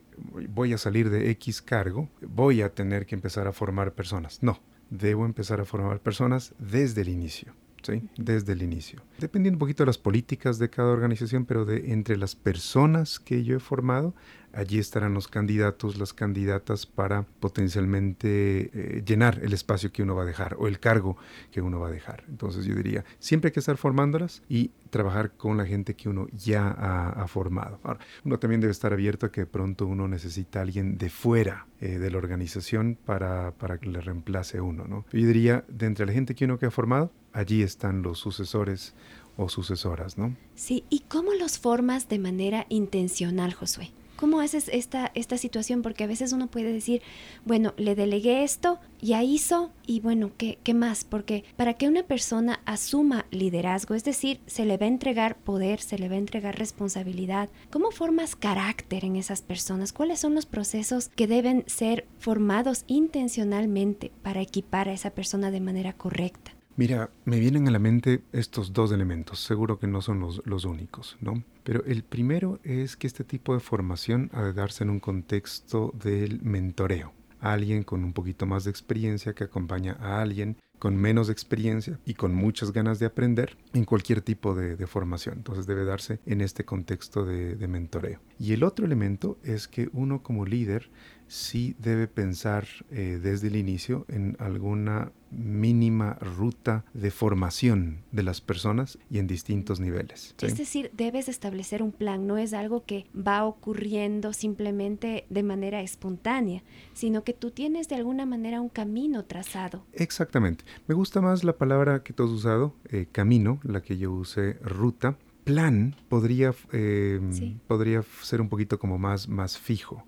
voy 0.48 0.72
a 0.72 0.78
salir 0.78 1.08
de 1.08 1.30
X 1.30 1.62
cargo, 1.62 2.08
voy 2.20 2.62
a 2.62 2.74
tener 2.74 3.06
que 3.06 3.14
empezar 3.14 3.46
a 3.46 3.52
formar 3.52 3.94
personas. 3.94 4.42
No, 4.42 4.60
debo 4.90 5.24
empezar 5.24 5.60
a 5.60 5.64
formar 5.64 6.00
personas 6.00 6.54
desde 6.58 7.02
el 7.02 7.08
inicio. 7.08 7.54
¿sí? 7.82 8.02
Desde 8.16 8.52
el 8.52 8.62
inicio. 8.62 9.02
Dependiendo 9.18 9.56
un 9.56 9.60
poquito 9.60 9.84
de 9.84 9.86
las 9.86 9.98
políticas 9.98 10.58
de 10.58 10.68
cada 10.68 10.90
organización, 10.90 11.44
pero 11.44 11.64
de 11.64 11.92
entre 11.92 12.16
las 12.16 12.34
personas 12.34 13.20
que 13.20 13.44
yo 13.44 13.56
he 13.56 13.60
formado, 13.60 14.14
allí 14.58 14.78
estarán 14.78 15.14
los 15.14 15.28
candidatos, 15.28 15.98
las 15.98 16.12
candidatas 16.12 16.84
para 16.84 17.22
potencialmente 17.22 18.70
eh, 18.72 19.02
llenar 19.06 19.38
el 19.42 19.52
espacio 19.52 19.92
que 19.92 20.02
uno 20.02 20.16
va 20.16 20.22
a 20.22 20.26
dejar 20.26 20.56
o 20.58 20.66
el 20.66 20.80
cargo 20.80 21.16
que 21.52 21.60
uno 21.60 21.78
va 21.78 21.88
a 21.88 21.90
dejar. 21.92 22.24
Entonces 22.28 22.64
yo 22.64 22.74
diría, 22.74 23.04
siempre 23.20 23.48
hay 23.48 23.52
que 23.52 23.60
estar 23.60 23.76
formándolas 23.76 24.42
y 24.48 24.72
trabajar 24.90 25.30
con 25.30 25.56
la 25.56 25.64
gente 25.64 25.94
que 25.94 26.08
uno 26.08 26.26
ya 26.32 26.70
ha, 26.70 27.28
formado. 27.28 27.78
Ahora, 27.84 28.00
uno 28.24 28.38
también 28.38 28.60
debe 28.60 28.72
estar 28.72 28.92
abierto 28.92 29.26
a 29.26 29.32
que 29.32 29.42
de 29.42 29.46
pronto 29.46 29.86
uno 29.86 30.08
necesita 30.08 30.62
alguien 30.62 30.98
de 30.98 31.10
fuera 31.10 31.66
eh, 31.80 31.98
de 31.98 32.10
la 32.10 32.18
organización 32.18 32.98
para, 33.04 33.52
para 33.52 33.78
que 33.78 33.88
le 33.90 34.00
reemplace 34.00 34.60
uno. 34.60 34.86
¿no? 34.88 35.04
Yo 35.12 35.26
diría, 35.26 35.64
de 35.68 35.86
entre 35.86 36.06
la 36.06 36.12
gente 36.12 36.34
que 36.34 36.46
uno 36.46 36.58
que 36.58 36.66
ha 36.66 36.70
formado, 36.70 37.12
allí 37.32 37.62
están 37.62 38.02
los 38.02 38.18
sucesores 38.18 38.94
o 39.36 39.48
sucesoras, 39.48 40.18
¿no? 40.18 40.34
Sí, 40.56 40.84
¿y 40.90 41.00
cómo 41.00 41.32
los 41.34 41.58
formas 41.58 42.08
de 42.08 42.18
manera 42.18 42.66
intencional, 42.70 43.54
Josué? 43.54 43.92
¿Cómo 44.18 44.40
haces 44.40 44.68
esta, 44.72 45.12
esta 45.14 45.38
situación? 45.38 45.80
Porque 45.80 46.02
a 46.02 46.08
veces 46.08 46.32
uno 46.32 46.48
puede 46.48 46.72
decir, 46.72 47.02
bueno, 47.44 47.72
le 47.76 47.94
delegué 47.94 48.42
esto, 48.42 48.80
ya 49.00 49.22
hizo, 49.22 49.70
y 49.86 50.00
bueno, 50.00 50.32
¿qué, 50.36 50.58
¿qué 50.64 50.74
más? 50.74 51.04
Porque 51.04 51.44
para 51.56 51.74
que 51.74 51.86
una 51.86 52.02
persona 52.02 52.58
asuma 52.64 53.26
liderazgo, 53.30 53.94
es 53.94 54.02
decir, 54.02 54.40
se 54.46 54.64
le 54.64 54.76
va 54.76 54.86
a 54.86 54.88
entregar 54.88 55.36
poder, 55.36 55.80
se 55.80 56.00
le 56.00 56.08
va 56.08 56.16
a 56.16 56.18
entregar 56.18 56.58
responsabilidad, 56.58 57.48
¿cómo 57.70 57.92
formas 57.92 58.34
carácter 58.34 59.04
en 59.04 59.14
esas 59.14 59.42
personas? 59.42 59.92
¿Cuáles 59.92 60.18
son 60.18 60.34
los 60.34 60.46
procesos 60.46 61.10
que 61.10 61.28
deben 61.28 61.62
ser 61.68 62.04
formados 62.18 62.82
intencionalmente 62.88 64.10
para 64.22 64.40
equipar 64.40 64.88
a 64.88 64.94
esa 64.94 65.10
persona 65.10 65.52
de 65.52 65.60
manera 65.60 65.92
correcta? 65.92 66.57
Mira, 66.78 67.10
me 67.24 67.40
vienen 67.40 67.66
a 67.66 67.72
la 67.72 67.80
mente 67.80 68.22
estos 68.30 68.72
dos 68.72 68.92
elementos, 68.92 69.40
seguro 69.40 69.80
que 69.80 69.88
no 69.88 70.00
son 70.00 70.20
los, 70.20 70.64
únicos, 70.64 71.16
¿no? 71.20 71.42
Pero 71.64 71.84
el 71.86 72.04
primero 72.04 72.60
es 72.62 72.96
que 72.96 73.08
este 73.08 73.24
tipo 73.24 73.52
de 73.52 73.58
formación 73.58 74.30
ha 74.32 74.44
de 74.44 74.52
darse 74.52 74.84
en 74.84 74.90
un 74.90 75.00
contexto 75.00 75.92
del 76.00 76.40
mentoreo. 76.40 77.12
Alguien 77.40 77.82
con 77.82 78.04
un 78.04 78.12
poquito 78.12 78.46
más 78.46 78.62
de 78.62 78.70
experiencia 78.70 79.32
que 79.32 79.42
acompaña 79.42 79.96
a 79.98 80.22
alguien 80.22 80.56
con 80.78 80.96
menos 80.96 81.30
experiencia 81.30 81.98
y 82.06 82.14
con 82.14 82.32
muchas 82.32 82.70
ganas 82.70 83.00
de 83.00 83.06
aprender 83.06 83.56
en 83.74 83.84
cualquier 83.84 84.20
tipo 84.22 84.54
de, 84.54 84.86
formación. 84.86 85.38
Entonces 85.38 85.66
debe 85.66 85.84
darse 85.84 86.20
en 86.26 86.40
este 86.40 86.64
contexto 86.64 87.24
de, 87.24 87.56
de 87.56 87.66
mentoreo. 87.66 88.20
Y 88.38 88.52
el 88.52 88.62
otro 88.62 88.86
elemento 88.86 89.36
es 89.42 89.66
que 89.66 89.90
uno 89.92 90.22
como 90.22 90.46
líder 90.46 90.90
sí 91.28 91.76
debe 91.78 92.08
pensar 92.08 92.66
eh, 92.90 93.20
desde 93.22 93.48
el 93.48 93.56
inicio 93.56 94.04
en 94.08 94.36
alguna 94.38 95.12
mínima 95.30 96.14
ruta 96.14 96.84
de 96.94 97.10
formación 97.10 97.98
de 98.12 98.22
las 98.22 98.40
personas 98.40 98.98
y 99.10 99.18
en 99.18 99.26
distintos 99.26 99.78
niveles. 99.78 100.34
Es 100.40 100.56
decir, 100.56 100.90
debes 100.94 101.28
establecer 101.28 101.82
un 101.82 101.92
plan, 101.92 102.26
no 102.26 102.38
es 102.38 102.54
algo 102.54 102.84
que 102.84 103.06
va 103.14 103.44
ocurriendo 103.44 104.32
simplemente 104.32 105.26
de 105.28 105.42
manera 105.42 105.82
espontánea, 105.82 106.62
sino 106.94 107.24
que 107.24 107.34
tú 107.34 107.50
tienes 107.50 107.88
de 107.88 107.96
alguna 107.96 108.26
manera 108.26 108.60
un 108.60 108.70
camino 108.70 109.24
trazado. 109.24 109.84
Exactamente. 109.92 110.64
Me 110.86 110.94
gusta 110.94 111.20
más 111.20 111.44
la 111.44 111.56
palabra 111.56 112.02
que 112.02 112.12
tú 112.12 112.24
has 112.24 112.30
usado, 112.30 112.74
eh, 112.88 113.06
camino, 113.10 113.60
la 113.62 113.82
que 113.82 113.98
yo 113.98 114.12
usé, 114.12 114.54
ruta. 114.62 115.18
Plan 115.44 115.96
podría, 116.08 116.54
eh, 116.72 117.20
podría 117.66 118.02
ser 118.22 118.40
un 118.40 118.48
poquito 118.48 118.78
como 118.78 118.98
más, 118.98 119.28
más 119.28 119.58
fijo. 119.58 120.04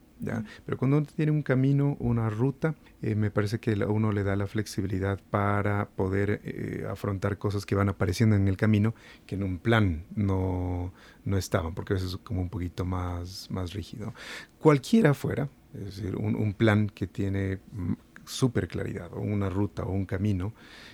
Pero 0.64 0.76
cuando 0.78 0.98
uno 0.98 1.06
tiene 1.06 1.32
un 1.32 1.42
camino, 1.42 1.96
una 1.98 2.30
ruta, 2.30 2.74
eh, 3.02 3.14
me 3.14 3.30
parece 3.30 3.58
que 3.58 3.72
a 3.72 3.86
uno 3.86 4.12
le 4.12 4.22
da 4.22 4.36
la 4.36 4.46
flexibilidad 4.46 5.20
para 5.30 5.88
poder 5.88 6.40
eh, 6.44 6.86
afrontar 6.88 7.38
cosas 7.38 7.66
que 7.66 7.74
van 7.74 7.88
apareciendo 7.88 8.36
en 8.36 8.48
el 8.48 8.56
camino 8.56 8.94
que 9.26 9.34
en 9.34 9.42
un 9.42 9.58
plan 9.58 10.04
no, 10.14 10.92
no 11.24 11.36
estaban, 11.36 11.74
porque 11.74 11.94
a 11.94 11.96
veces 11.96 12.10
es 12.10 12.16
como 12.18 12.42
un 12.42 12.50
poquito 12.50 12.84
más, 12.84 13.50
más 13.50 13.72
rígido. 13.72 14.14
Cualquiera 14.58 15.14
fuera, 15.14 15.48
es 15.74 15.96
decir, 15.96 16.16
un, 16.16 16.34
un 16.34 16.52
plan 16.52 16.88
que 16.88 17.06
tiene 17.06 17.58
súper 18.24 18.68
claridad, 18.68 19.12
o 19.12 19.20
una 19.20 19.50
ruta 19.50 19.82
o 19.82 19.92
un 19.92 20.06
camino 20.06 20.52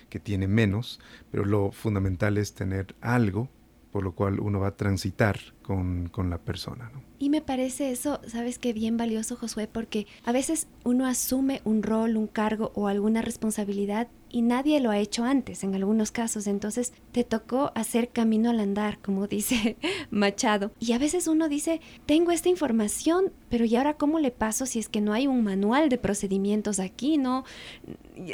que 0.09 0.19
tiene 0.19 0.47
menos, 0.47 0.99
pero 1.31 1.45
lo 1.45 1.71
fundamental 1.71 2.37
es 2.37 2.53
tener 2.53 2.95
algo 3.01 3.49
por 3.97 4.03
lo 4.03 4.11
cual 4.11 4.39
uno 4.39 4.59
va 4.59 4.67
a 4.67 4.77
transitar 4.77 5.39
con, 5.63 6.07
con 6.09 6.29
la 6.29 6.37
persona. 6.37 6.91
¿no? 6.93 7.01
Y 7.17 7.31
me 7.31 7.41
parece 7.41 7.89
eso, 7.89 8.21
sabes 8.27 8.59
que 8.59 8.73
bien 8.73 8.95
valioso, 8.95 9.35
Josué, 9.35 9.67
porque 9.67 10.05
a 10.23 10.31
veces 10.31 10.67
uno 10.83 11.07
asume 11.07 11.61
un 11.63 11.81
rol, 11.81 12.15
un 12.15 12.27
cargo 12.27 12.71
o 12.75 12.87
alguna 12.87 13.23
responsabilidad 13.23 14.07
y 14.29 14.43
nadie 14.43 14.79
lo 14.81 14.91
ha 14.91 14.99
hecho 14.99 15.23
antes 15.23 15.63
en 15.63 15.73
algunos 15.73 16.11
casos. 16.11 16.45
Entonces 16.45 16.93
te 17.11 17.23
tocó 17.23 17.71
hacer 17.73 18.09
camino 18.09 18.51
al 18.51 18.59
andar, 18.59 18.99
como 18.99 19.25
dice 19.25 19.77
Machado. 20.11 20.71
Y 20.79 20.91
a 20.91 20.99
veces 20.99 21.27
uno 21.27 21.49
dice, 21.49 21.81
tengo 22.05 22.31
esta 22.31 22.49
información, 22.49 23.31
pero 23.49 23.65
¿y 23.65 23.75
ahora 23.77 23.95
cómo 23.95 24.19
le 24.19 24.29
paso 24.29 24.67
si 24.67 24.77
es 24.77 24.89
que 24.89 25.01
no 25.01 25.13
hay 25.13 25.25
un 25.25 25.43
manual 25.43 25.89
de 25.89 25.97
procedimientos 25.97 26.79
aquí? 26.79 27.17
No, 27.17 27.45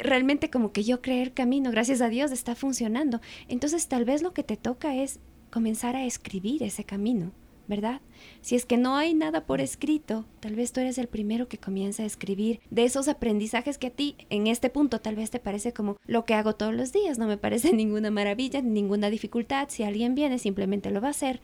realmente 0.02 0.50
como 0.50 0.72
que 0.72 0.84
yo 0.84 1.00
creer 1.00 1.32
camino, 1.32 1.70
gracias 1.70 2.02
a 2.02 2.10
Dios, 2.10 2.32
está 2.32 2.54
funcionando. 2.54 3.22
Entonces 3.48 3.88
tal 3.88 4.04
vez 4.04 4.20
lo 4.20 4.34
que 4.34 4.42
te 4.42 4.58
toca 4.58 4.94
es 4.94 5.20
comenzar 5.54 5.94
a 5.94 6.04
escribir 6.04 6.64
ese 6.64 6.82
camino 6.82 7.30
¿verdad? 7.66 8.00
Si 8.40 8.56
es 8.56 8.66
que 8.66 8.76
no 8.76 8.96
hay 8.96 9.14
nada 9.14 9.46
por 9.46 9.60
escrito, 9.60 10.26
tal 10.40 10.54
vez 10.54 10.72
tú 10.72 10.80
eres 10.80 10.98
el 10.98 11.08
primero 11.08 11.48
que 11.48 11.58
comienza 11.58 12.02
a 12.02 12.06
escribir 12.06 12.60
de 12.70 12.84
esos 12.84 13.08
aprendizajes 13.08 13.78
que 13.78 13.86
a 13.86 13.90
ti 13.90 14.16
en 14.30 14.46
este 14.48 14.68
punto 14.68 15.00
tal 15.00 15.16
vez 15.16 15.30
te 15.30 15.38
parece 15.38 15.72
como 15.72 15.96
lo 16.06 16.24
que 16.24 16.34
hago 16.34 16.54
todos 16.54 16.74
los 16.74 16.92
días, 16.92 17.18
no 17.18 17.26
me 17.26 17.38
parece 17.38 17.72
ninguna 17.74 18.10
maravilla, 18.10 18.60
ninguna 18.60 19.10
dificultad, 19.10 19.68
si 19.70 19.82
alguien 19.82 20.14
viene 20.14 20.38
simplemente 20.38 20.90
lo 20.90 21.00
va 21.00 21.08
a 21.08 21.12
hacer. 21.12 21.40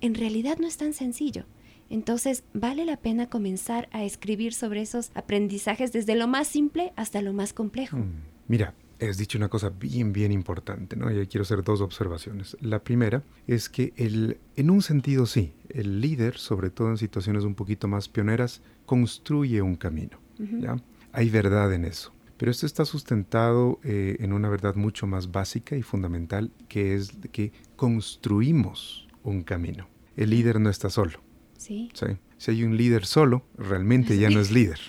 En 0.00 0.14
realidad 0.14 0.58
no 0.58 0.66
es 0.66 0.76
tan 0.76 0.92
sencillo. 0.92 1.44
Entonces, 1.90 2.44
vale 2.54 2.84
la 2.84 2.96
pena 2.96 3.28
comenzar 3.28 3.88
a 3.90 4.04
escribir 4.04 4.54
sobre 4.54 4.80
esos 4.80 5.10
aprendizajes 5.14 5.92
desde 5.92 6.14
lo 6.14 6.28
más 6.28 6.46
simple 6.46 6.92
hasta 6.96 7.20
lo 7.20 7.32
más 7.32 7.52
complejo. 7.52 7.98
Mm, 7.98 8.22
mira, 8.48 8.74
has 9.08 9.18
dicho 9.18 9.38
una 9.38 9.48
cosa 9.48 9.70
bien, 9.70 10.12
bien 10.12 10.32
importante, 10.32 10.96
¿no? 10.96 11.10
Y 11.10 11.26
quiero 11.26 11.42
hacer 11.42 11.62
dos 11.62 11.80
observaciones. 11.80 12.56
La 12.60 12.82
primera 12.82 13.22
es 13.46 13.68
que 13.68 13.92
el, 13.96 14.38
en 14.56 14.70
un 14.70 14.82
sentido 14.82 15.26
sí, 15.26 15.52
el 15.68 16.00
líder, 16.00 16.36
sobre 16.36 16.70
todo 16.70 16.90
en 16.90 16.98
situaciones 16.98 17.44
un 17.44 17.54
poquito 17.54 17.88
más 17.88 18.08
pioneras, 18.08 18.62
construye 18.86 19.62
un 19.62 19.76
camino, 19.76 20.18
¿ya? 20.38 20.76
Hay 21.12 21.30
verdad 21.30 21.72
en 21.72 21.84
eso. 21.84 22.12
Pero 22.36 22.50
esto 22.50 22.66
está 22.66 22.84
sustentado 22.84 23.78
eh, 23.84 24.16
en 24.20 24.32
una 24.32 24.48
verdad 24.48 24.74
mucho 24.74 25.06
más 25.06 25.30
básica 25.30 25.76
y 25.76 25.82
fundamental, 25.82 26.50
que 26.68 26.94
es 26.94 27.12
que 27.30 27.52
construimos 27.76 29.08
un 29.22 29.42
camino. 29.42 29.88
El 30.16 30.30
líder 30.30 30.60
no 30.60 30.68
está 30.68 30.90
solo. 30.90 31.20
Sí. 31.56 31.90
¿sí? 31.94 32.06
Si 32.36 32.50
hay 32.50 32.64
un 32.64 32.76
líder 32.76 33.06
solo, 33.06 33.46
realmente 33.56 34.18
ya 34.18 34.30
no 34.30 34.40
es 34.40 34.50
líder. 34.50 34.80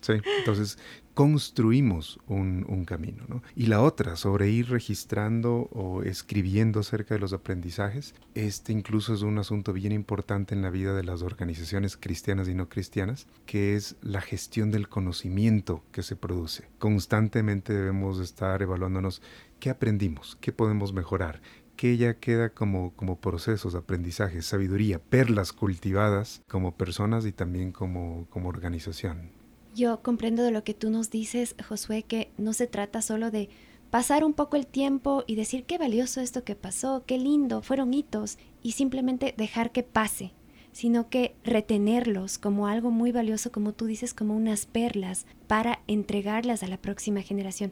¿sí? 0.00 0.14
Entonces, 0.38 0.78
construimos 1.16 2.20
un, 2.26 2.84
camino. 2.84 3.24
¿no? 3.26 3.42
Y 3.54 3.68
la 3.68 3.80
otra, 3.80 4.16
sobre 4.16 4.50
ir 4.50 4.68
registrando 4.68 5.70
o 5.72 6.02
escribiendo 6.02 6.80
acerca 6.80 7.14
de 7.14 7.20
los 7.20 7.32
aprendizajes, 7.32 8.14
este 8.34 8.74
incluso 8.74 9.14
es 9.14 9.22
un 9.22 9.38
asunto 9.38 9.72
bien 9.72 9.92
importante 9.92 10.54
en 10.54 10.60
la 10.60 10.68
vida 10.68 10.92
de 10.92 11.04
las 11.04 11.22
organizaciones 11.22 11.96
cristianas 11.96 12.48
y 12.48 12.54
no 12.54 12.68
cristianas, 12.68 13.28
que 13.46 13.76
es 13.76 13.96
la 14.02 14.20
gestión 14.20 14.70
del 14.70 14.90
conocimiento 14.90 15.82
que 15.90 16.02
se 16.02 16.16
produce. 16.16 16.68
Constantemente 16.78 17.72
debemos 17.72 18.20
estar 18.20 18.60
evaluándonos 18.60 19.22
qué 19.58 19.70
aprendimos, 19.70 20.36
qué 20.42 20.52
podemos 20.52 20.92
mejorar, 20.92 21.40
que 21.76 21.96
ya 21.96 22.18
queda 22.18 22.50
como, 22.50 22.92
como 22.94 23.20
procesos, 23.20 23.74
aprendizajes, 23.74 24.44
sabiduría, 24.44 24.98
perlas 24.98 25.54
cultivadas 25.54 26.42
como 26.46 26.76
personas 26.76 27.24
y 27.24 27.32
también 27.32 27.72
como, 27.72 28.26
como 28.28 28.50
organización. 28.50 29.35
Yo 29.76 30.00
comprendo 30.00 30.42
de 30.42 30.52
lo 30.52 30.64
que 30.64 30.72
tú 30.72 30.88
nos 30.88 31.10
dices, 31.10 31.54
Josué, 31.68 32.02
que 32.02 32.30
no 32.38 32.54
se 32.54 32.66
trata 32.66 33.02
solo 33.02 33.30
de 33.30 33.50
pasar 33.90 34.24
un 34.24 34.32
poco 34.32 34.56
el 34.56 34.66
tiempo 34.66 35.22
y 35.26 35.34
decir 35.34 35.64
qué 35.64 35.76
valioso 35.76 36.22
esto 36.22 36.44
que 36.44 36.54
pasó, 36.54 37.04
qué 37.06 37.18
lindo, 37.18 37.60
fueron 37.60 37.92
hitos, 37.92 38.38
y 38.62 38.72
simplemente 38.72 39.34
dejar 39.36 39.72
que 39.72 39.82
pase, 39.82 40.32
sino 40.72 41.10
que 41.10 41.34
retenerlos 41.44 42.38
como 42.38 42.68
algo 42.68 42.90
muy 42.90 43.12
valioso, 43.12 43.52
como 43.52 43.74
tú 43.74 43.84
dices, 43.84 44.14
como 44.14 44.34
unas 44.34 44.64
perlas, 44.64 45.26
para 45.46 45.80
entregarlas 45.88 46.62
a 46.62 46.68
la 46.68 46.78
próxima 46.78 47.20
generación. 47.20 47.70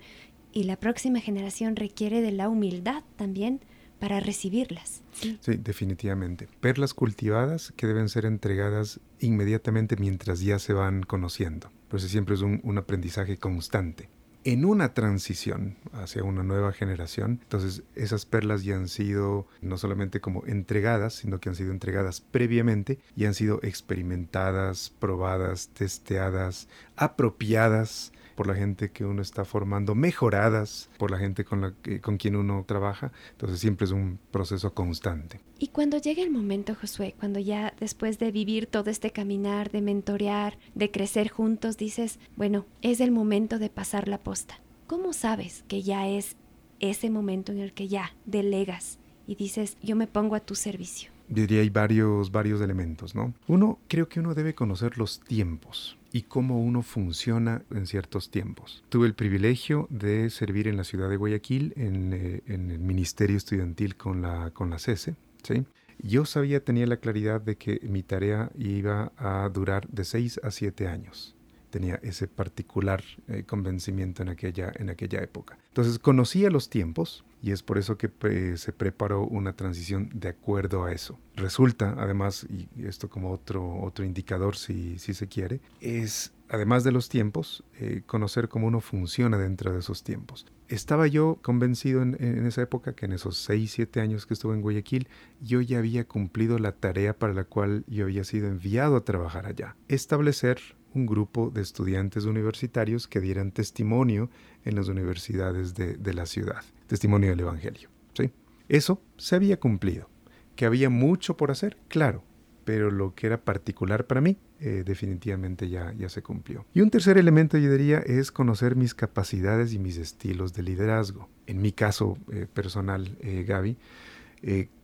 Y 0.53 0.65
la 0.65 0.77
próxima 0.77 1.21
generación 1.21 1.75
requiere 1.75 2.21
de 2.21 2.33
la 2.33 2.51
humildad 2.51 3.03
también 3.17 3.63
para 3.99 4.21
recibirlas. 4.21 5.03
Sí. 5.13 5.39
definitivamente. 5.57 6.49
Perlas 6.61 6.93
cultivadas 6.93 7.73
que 7.75 7.87
deben 7.87 8.11
ser 8.11 8.27
entregadas 8.27 9.01
inmediatamente 9.21 9.97
mientras 9.97 10.43
ya 10.43 10.59
se 10.59 10.75
van 10.75 11.03
conociendo. 11.05 11.71
Por 11.95 12.01
eso 12.01 12.09
siempre 12.09 12.35
es 12.35 12.41
un, 12.41 12.59
un 12.65 12.77
aprendizaje 12.77 13.37
constante 13.37 14.09
en 14.43 14.65
una 14.65 14.95
transición 14.95 15.77
hacia 15.93 16.25
una 16.25 16.43
nueva 16.43 16.73
generación. 16.73 17.39
Entonces 17.43 17.85
esas 17.95 18.27
perlas 18.27 18.65
ya 18.65 18.75
han 18.75 18.89
sido 18.89 19.47
no 19.61 19.79
solamente 19.79 20.21
como 20.21 20.45
entregadas, 20.45 21.15
sino 21.15 21.39
que 21.39 21.51
han 21.51 21.55
sido 21.55 21.71
entregadas 21.71 22.21
previamente 22.21 22.99
y 23.15 23.27
han 23.27 23.35
sido 23.35 23.61
experimentadas, 23.63 24.93
probadas, 24.99 25.69
testeadas, 25.69 26.67
apropiadas 26.97 28.13
por 28.35 28.47
la 28.47 28.55
gente 28.55 28.91
que 28.91 29.05
uno 29.05 29.23
está 29.23 29.45
formando, 29.45 29.95
mejoradas 29.95 30.91
por 30.99 31.11
la 31.11 31.19
gente 31.19 31.45
con, 31.45 31.61
la 31.61 31.75
con 32.01 32.17
quien 32.17 32.37
uno 32.37 32.65
trabaja. 32.67 33.13
Entonces 33.33 33.61
siempre 33.61 33.85
es 33.85 33.93
un 33.93 34.19
proceso 34.31 34.75
constante. 34.75 35.41
Y 35.59 35.69
cuando 35.69 35.99
llega 35.99 36.23
el 36.23 36.31
momento, 36.31 36.75
Josué, 36.75 37.15
cuando 37.19 37.39
ya 37.39 37.75
después 37.81 38.19
de 38.19 38.31
vivir 38.31 38.67
todo 38.67 38.91
este 38.91 39.11
caminar, 39.11 39.71
de 39.71 39.81
mentorear, 39.81 40.59
de 40.75 40.91
crecer 40.91 41.29
juntos, 41.29 41.77
dices, 41.77 42.19
bueno, 42.37 42.67
es 42.83 43.01
el 43.01 43.11
momento 43.11 43.59
de 43.59 43.71
pasar 43.71 44.09
la 44.09 44.19
posta. 44.19 44.61
¿Cómo 44.87 45.13
sabes 45.13 45.65
que 45.69 45.83
ya 45.83 46.09
es 46.09 46.37
ese 46.81 47.11
momento 47.11 47.53
en 47.53 47.59
el 47.59 47.73
que 47.73 47.89
ya 47.89 48.15
delegas 48.27 48.99
y 49.27 49.37
dices, 49.37 49.79
yo 49.83 49.97
me 49.97 50.07
pongo 50.07 50.35
a 50.35 50.41
tu 50.41 50.55
servicio? 50.55 51.11
Diría 51.29 51.63
hay 51.63 51.71
varios, 51.71 52.31
varios 52.31 52.61
elementos, 52.61 53.15
¿no? 53.15 53.33
Uno, 53.47 53.79
creo 53.89 54.09
que 54.09 54.21
uno 54.21 54.35
debe 54.35 54.55
conocer 54.55 54.99
los 54.99 55.21
tiempos 55.21 55.97
y 56.15 56.23
cómo 56.23 56.63
uno 56.63 56.83
funciona 56.83 57.65
en 57.73 57.89
ciertos 57.89 58.31
tiempos. 58.31 58.85
Tuve 58.89 59.09
el 59.09 59.15
privilegio 59.15 59.89
de 59.91 60.31
servir 60.31 60.69
en 60.69 60.77
la 60.77 60.85
ciudad 60.85 61.11
de 61.11 61.17
Guayaquil 61.17 61.73
en, 61.75 62.13
eh, 62.13 62.41
el 62.47 62.79
Ministerio 62.79 63.37
Estudiantil 63.37 63.97
con 63.97 64.23
la, 64.23 64.53
con 64.53 64.71
la 64.71 64.79
CESE, 64.79 65.17
¿sí? 65.43 65.65
Yo 65.99 66.25
sabía, 66.25 66.63
tenía 66.63 66.87
la 66.87 66.99
claridad 66.99 67.41
de 67.41 67.57
que 67.57 67.81
mi 67.83 68.05
tarea 68.05 68.53
iba 68.57 69.11
a 69.17 69.49
durar 69.49 69.89
de 69.89 70.05
6 70.05 70.41
a 70.45 70.53
7 70.53 70.87
años 70.87 71.35
tenía 71.71 71.99
ese 72.05 72.29
particular 72.29 73.03
eh, 73.27 73.43
convencimiento 73.43 74.23
en 74.23 74.29
aquella, 74.29 74.73
en 74.77 74.91
aquella 74.91 75.21
época. 75.21 75.59
Entonces 75.71 75.99
conocía 75.99 76.49
los 76.49 76.71
tiempos 76.71 77.25
y 77.45 77.53
es 77.53 77.63
por 77.63 77.77
eso 77.77 77.99
que 77.99 78.09
se 78.57 78.73
preparó 78.73 79.27
una 79.27 79.55
transición 79.55 80.09
de 80.15 80.29
acuerdo 80.29 80.85
a 80.85 80.93
eso. 80.93 81.19
Resulta, 81.37 81.95
además, 81.99 82.47
y 82.49 82.87
esto 82.87 83.11
como 83.11 83.31
otro, 83.31 83.83
otro 83.83 84.03
indicador 84.03 84.57
si, 84.57 84.99
si 84.99 85.13
se 85.13 85.29
quiere, 85.29 85.61
es, 85.83 86.33
además 86.49 86.85
de 86.85 86.93
los 86.93 87.11
tiempos, 87.11 87.63
eh, 87.79 88.01
conocer 88.07 88.49
cómo 88.49 88.69
uno 88.69 88.81
funciona 88.81 89.37
dentro 89.37 89.75
de 89.75 89.81
esos 89.81 90.03
tiempos. 90.03 90.47
Estaba 90.69 91.07
yo 91.07 91.39
convencido 91.43 92.01
en, 92.01 92.17
en, 92.19 92.47
esa 92.47 92.63
época 92.63 92.95
que 92.95 93.05
en 93.05 93.13
esos 93.13 93.37
6, 93.37 93.71
7 93.71 94.01
años 94.01 94.25
que 94.25 94.33
estuve 94.33 94.55
en 94.55 94.63
Guayaquil, 94.63 95.07
yo 95.43 95.61
ya 95.61 95.81
había 95.81 96.09
cumplido 96.09 96.59
la 96.59 96.73
tarea 96.73 97.13
para 97.13 97.35
la 97.35 97.45
cual 97.45 97.85
yo 97.89 98.05
había 98.05 98.25
sido 98.25 98.49
enviado 98.49 98.97
a 98.97 99.05
trabajar 99.05 99.45
allá. 99.45 99.77
Establecer 99.89 100.63
un 100.95 101.07
grupo 101.07 101.51
de 101.51 101.61
estudiantes 101.61 102.25
universitarios 102.25 103.09
que 103.09 103.21
dieran 103.21 103.51
testimonio 103.51 104.31
en 104.65 104.77
las 104.77 104.89
universidades 104.89 105.75
de, 105.75 106.15
la 106.15 106.27
ciudad, 106.27 106.65
testimonio 106.87 107.31
del 107.31 107.41
Evangelio. 107.41 107.89
¿sí? 108.15 108.31
Eso 108.69 109.03
se 109.17 109.37
había 109.37 109.59
cumplido. 109.59 110.09
Que 110.57 110.67
había 110.67 110.89
mucho 110.89 111.37
por 111.37 111.51
hacer, 111.51 111.77
claro, 111.89 112.23
pero 112.65 112.91
lo 112.91 113.15
que 113.15 113.27
era 113.27 113.41
particular 113.43 114.07
para 114.07 114.21
mí 114.21 114.39
eh, 114.61 114.83
definitivamente 114.85 115.69
ya, 115.69 115.93
ya 115.93 116.09
se 116.09 116.23
cumplió. 116.23 116.65
Y 116.73 116.81
un 116.81 116.91
tercer 116.91 117.19
elemento, 117.19 117.59
yo 117.59 117.71
diría, 117.71 117.99
es 117.99 118.33
conocer 118.33 118.77
mis 118.77 118.95
capacidades 118.95 119.73
y 119.73 119.79
mis 119.79 119.99
estilos 119.99 120.55
de 120.55 120.63
liderazgo. 120.63 121.29
En 121.47 121.61
mi 121.61 121.73
caso 121.73 122.17
eh, 122.33 122.47
personal, 122.53 123.17
eh, 123.21 123.45
Gaby, 123.47 123.77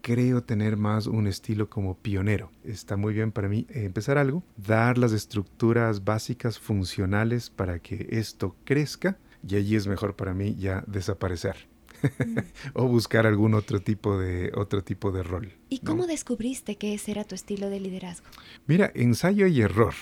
creo 0.01 0.43
tener 0.43 0.79
más 0.79 1.07
un 1.07 1.27
estilo 1.27 1.69
como 1.69 1.95
pionero. 1.95 2.51
Está 2.65 2.97
muy 2.97 3.13
bien 3.13 3.31
para 3.31 3.49
mí 3.49 3.67
empezar 3.69 4.17
algo, 4.17 4.43
dar 4.57 4.97
las 4.97 5.13
estructuras 5.13 6.03
básicas 6.03 6.59
funcionales 6.59 7.51
para 7.51 7.79
que 7.79 8.09
esto 8.11 8.57
crezca 8.65 9.19
y 9.47 9.57
allí 9.57 9.77
es 9.77 9.87
mejor 9.87 10.17
para 10.17 10.33
mí 10.33 10.57
ya 10.57 10.83
desaparecer. 10.87 11.70
o 12.75 12.87
buscar 12.87 13.27
algún 13.27 13.55
otro 13.55 13.81
tipo 13.81 14.19
de 14.19 14.53
otro 14.55 14.83
tipo 14.83 15.13
de 15.13 15.23
rol. 15.23 15.53
¿Y 15.73 15.79
cómo 15.81 16.09
descubriste 16.09 16.77
que 16.77 16.95
ese 16.95 17.13
era 17.13 17.23
tu 17.23 17.37
estilo 17.37 17.71
de 17.71 17.79
liderazgo? 17.79 18.27
Mira, 18.67 18.91
ensayo 18.93 19.47
y 19.47 19.61
error, 19.61 19.95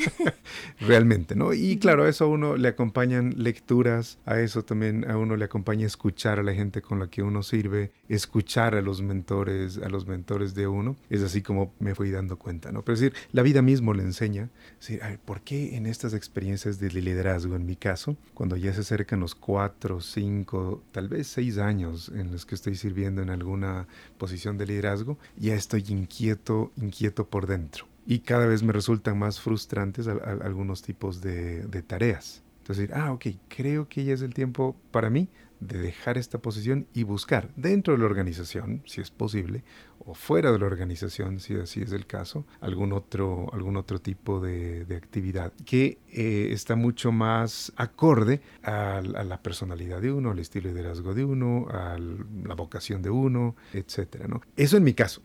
realmente, 0.80 1.36
¿no? 1.36 1.52
Y 1.52 1.76
claro, 1.76 2.04
a 2.04 2.08
eso 2.08 2.24
a 2.24 2.28
uno 2.28 2.56
le 2.56 2.68
acompañan 2.68 3.34
lecturas, 3.36 4.18
a 4.24 4.40
eso 4.40 4.64
también 4.64 5.08
a 5.10 5.18
uno 5.18 5.36
le 5.36 5.44
acompaña 5.44 5.86
escuchar 5.86 6.38
a 6.38 6.42
la 6.42 6.54
gente 6.54 6.80
con 6.80 7.00
la 7.00 7.08
que 7.08 7.22
uno 7.22 7.42
sirve, 7.42 7.92
escuchar 8.08 8.74
a 8.74 8.80
los 8.80 9.02
mentores, 9.02 9.76
a 9.76 9.90
los 9.90 10.06
mentores 10.06 10.54
de 10.54 10.66
uno. 10.66 10.96
Es 11.10 11.22
así 11.22 11.42
como 11.42 11.74
me 11.80 11.94
fui 11.94 12.10
dando 12.10 12.38
cuenta, 12.38 12.72
¿no? 12.72 12.82
Pero 12.82 12.94
es 12.94 13.00
decir, 13.00 13.16
la 13.32 13.42
vida 13.42 13.60
mismo 13.60 13.92
le 13.92 14.04
enseña, 14.04 14.48
decir, 14.78 15.02
a 15.02 15.08
ver, 15.08 15.18
¿por 15.18 15.42
qué 15.42 15.76
en 15.76 15.84
estas 15.84 16.14
experiencias 16.14 16.80
de 16.80 16.90
liderazgo, 16.90 17.56
en 17.56 17.66
mi 17.66 17.76
caso, 17.76 18.16
cuando 18.32 18.56
ya 18.56 18.72
se 18.72 18.80
acercan 18.80 19.20
los 19.20 19.34
cuatro, 19.34 20.00
cinco, 20.00 20.82
tal 20.92 21.07
vez 21.08 21.26
seis 21.26 21.58
años 21.58 22.10
en 22.14 22.30
los 22.32 22.46
que 22.46 22.54
estoy 22.54 22.76
sirviendo 22.76 23.22
en 23.22 23.30
alguna 23.30 23.86
posición 24.18 24.58
de 24.58 24.66
liderazgo, 24.66 25.18
ya 25.36 25.54
estoy 25.54 25.84
inquieto, 25.88 26.72
inquieto 26.76 27.26
por 27.26 27.46
dentro. 27.46 27.86
Y 28.06 28.20
cada 28.20 28.46
vez 28.46 28.62
me 28.62 28.72
resultan 28.72 29.18
más 29.18 29.40
frustrantes 29.40 30.08
algunos 30.08 30.82
tipos 30.82 31.20
de, 31.20 31.62
de 31.66 31.82
tareas. 31.82 32.42
Entonces, 32.60 32.90
ah, 32.92 33.12
ok, 33.12 33.26
creo 33.48 33.88
que 33.88 34.04
ya 34.04 34.14
es 34.14 34.22
el 34.22 34.34
tiempo 34.34 34.76
para 34.90 35.10
mí 35.10 35.28
de 35.60 35.78
dejar 35.78 36.18
esta 36.18 36.38
posición 36.38 36.86
y 36.94 37.02
buscar 37.02 37.50
dentro 37.56 37.94
de 37.94 38.00
la 38.00 38.06
organización, 38.06 38.82
si 38.86 39.00
es 39.00 39.10
posible, 39.10 39.64
o 40.00 40.14
fuera 40.14 40.52
de 40.52 40.58
la 40.58 40.66
organización, 40.66 41.40
si 41.40 41.54
así 41.54 41.82
es 41.82 41.92
el 41.92 42.06
caso, 42.06 42.46
algún 42.60 42.92
otro, 42.92 43.46
algún 43.52 43.76
otro 43.76 44.00
tipo 44.00 44.40
de, 44.40 44.86
actividad 44.96 45.52
que 45.64 45.98
eh, 46.10 46.48
está 46.50 46.74
mucho 46.74 47.12
más 47.12 47.72
acorde 47.76 48.40
a, 48.62 49.00
la 49.02 49.42
personalidad 49.42 50.00
de 50.00 50.12
uno, 50.12 50.30
al 50.30 50.38
estilo 50.38 50.68
de 50.68 50.74
liderazgo 50.74 51.14
de 51.14 51.24
uno, 51.24 51.66
a 51.70 51.96
la 51.98 52.54
vocación 52.54 53.02
de 53.02 53.10
uno, 53.10 53.54
etc. 53.72 54.26
¿no? 54.28 54.40
Eso 54.56 54.76
en 54.76 54.84
mi 54.84 54.94
caso. 54.94 55.22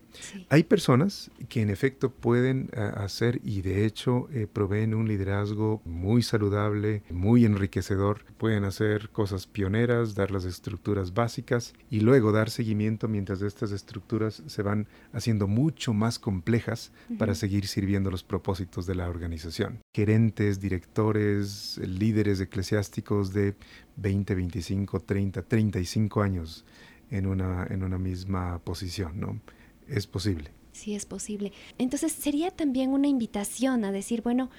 Hay 0.49 0.63
personas 0.63 1.31
que 1.49 1.61
en 1.61 1.69
efecto 1.69 2.11
pueden 2.11 2.69
eh, 2.73 2.79
hacer 2.95 3.39
y 3.43 3.61
de 3.61 3.85
hecho 3.85 4.27
eh, 4.31 4.47
proveen 4.51 4.93
un 4.93 5.07
liderazgo 5.07 5.81
muy 5.85 6.21
saludable, 6.21 7.03
muy 7.09 7.45
enriquecedor, 7.45 8.25
pueden 8.37 8.63
hacer 8.63 9.09
cosas 9.09 9.47
pioneras, 9.47 10.15
las 10.31 10.45
estructuras 10.45 11.13
básicas 11.13 11.73
y 11.89 11.99
luego 11.99 12.31
dar 12.31 12.49
seguimiento 12.49 13.07
mientras 13.07 13.41
estas 13.41 13.71
estructuras 13.71 14.43
se 14.45 14.61
van 14.61 14.87
haciendo 15.11 15.47
mucho 15.47 15.93
más 15.93 16.19
complejas 16.19 16.91
para 17.17 17.35
seguir 17.35 17.67
sirviendo 17.67 18.11
los 18.11 18.23
propósitos 18.23 18.85
de 18.85 18.95
la 18.95 19.09
organización. 19.09 19.79
Gerentes, 19.95 20.59
directores, 20.59 21.79
líderes 21.83 22.39
eclesiásticos 22.39 23.33
de 23.33 23.55
20, 23.97 24.35
25, 24.35 24.99
30, 24.99 25.41
35 25.43 26.21
años 26.21 26.65
en 27.09 27.27
una, 27.27 27.67
en 27.69 27.83
una 27.83 27.97
misma 27.97 28.59
posición, 28.59 29.19
¿no? 29.19 29.39
Es 29.87 30.07
posible. 30.07 30.51
Sí, 30.71 30.95
es 30.95 31.05
posible. 31.05 31.53
Entonces 31.77 32.11
sería 32.11 32.49
también 32.49 32.89
una 32.89 33.07
invitación 33.07 33.85
a 33.85 33.91
decir, 33.91 34.23
bueno, 34.23 34.49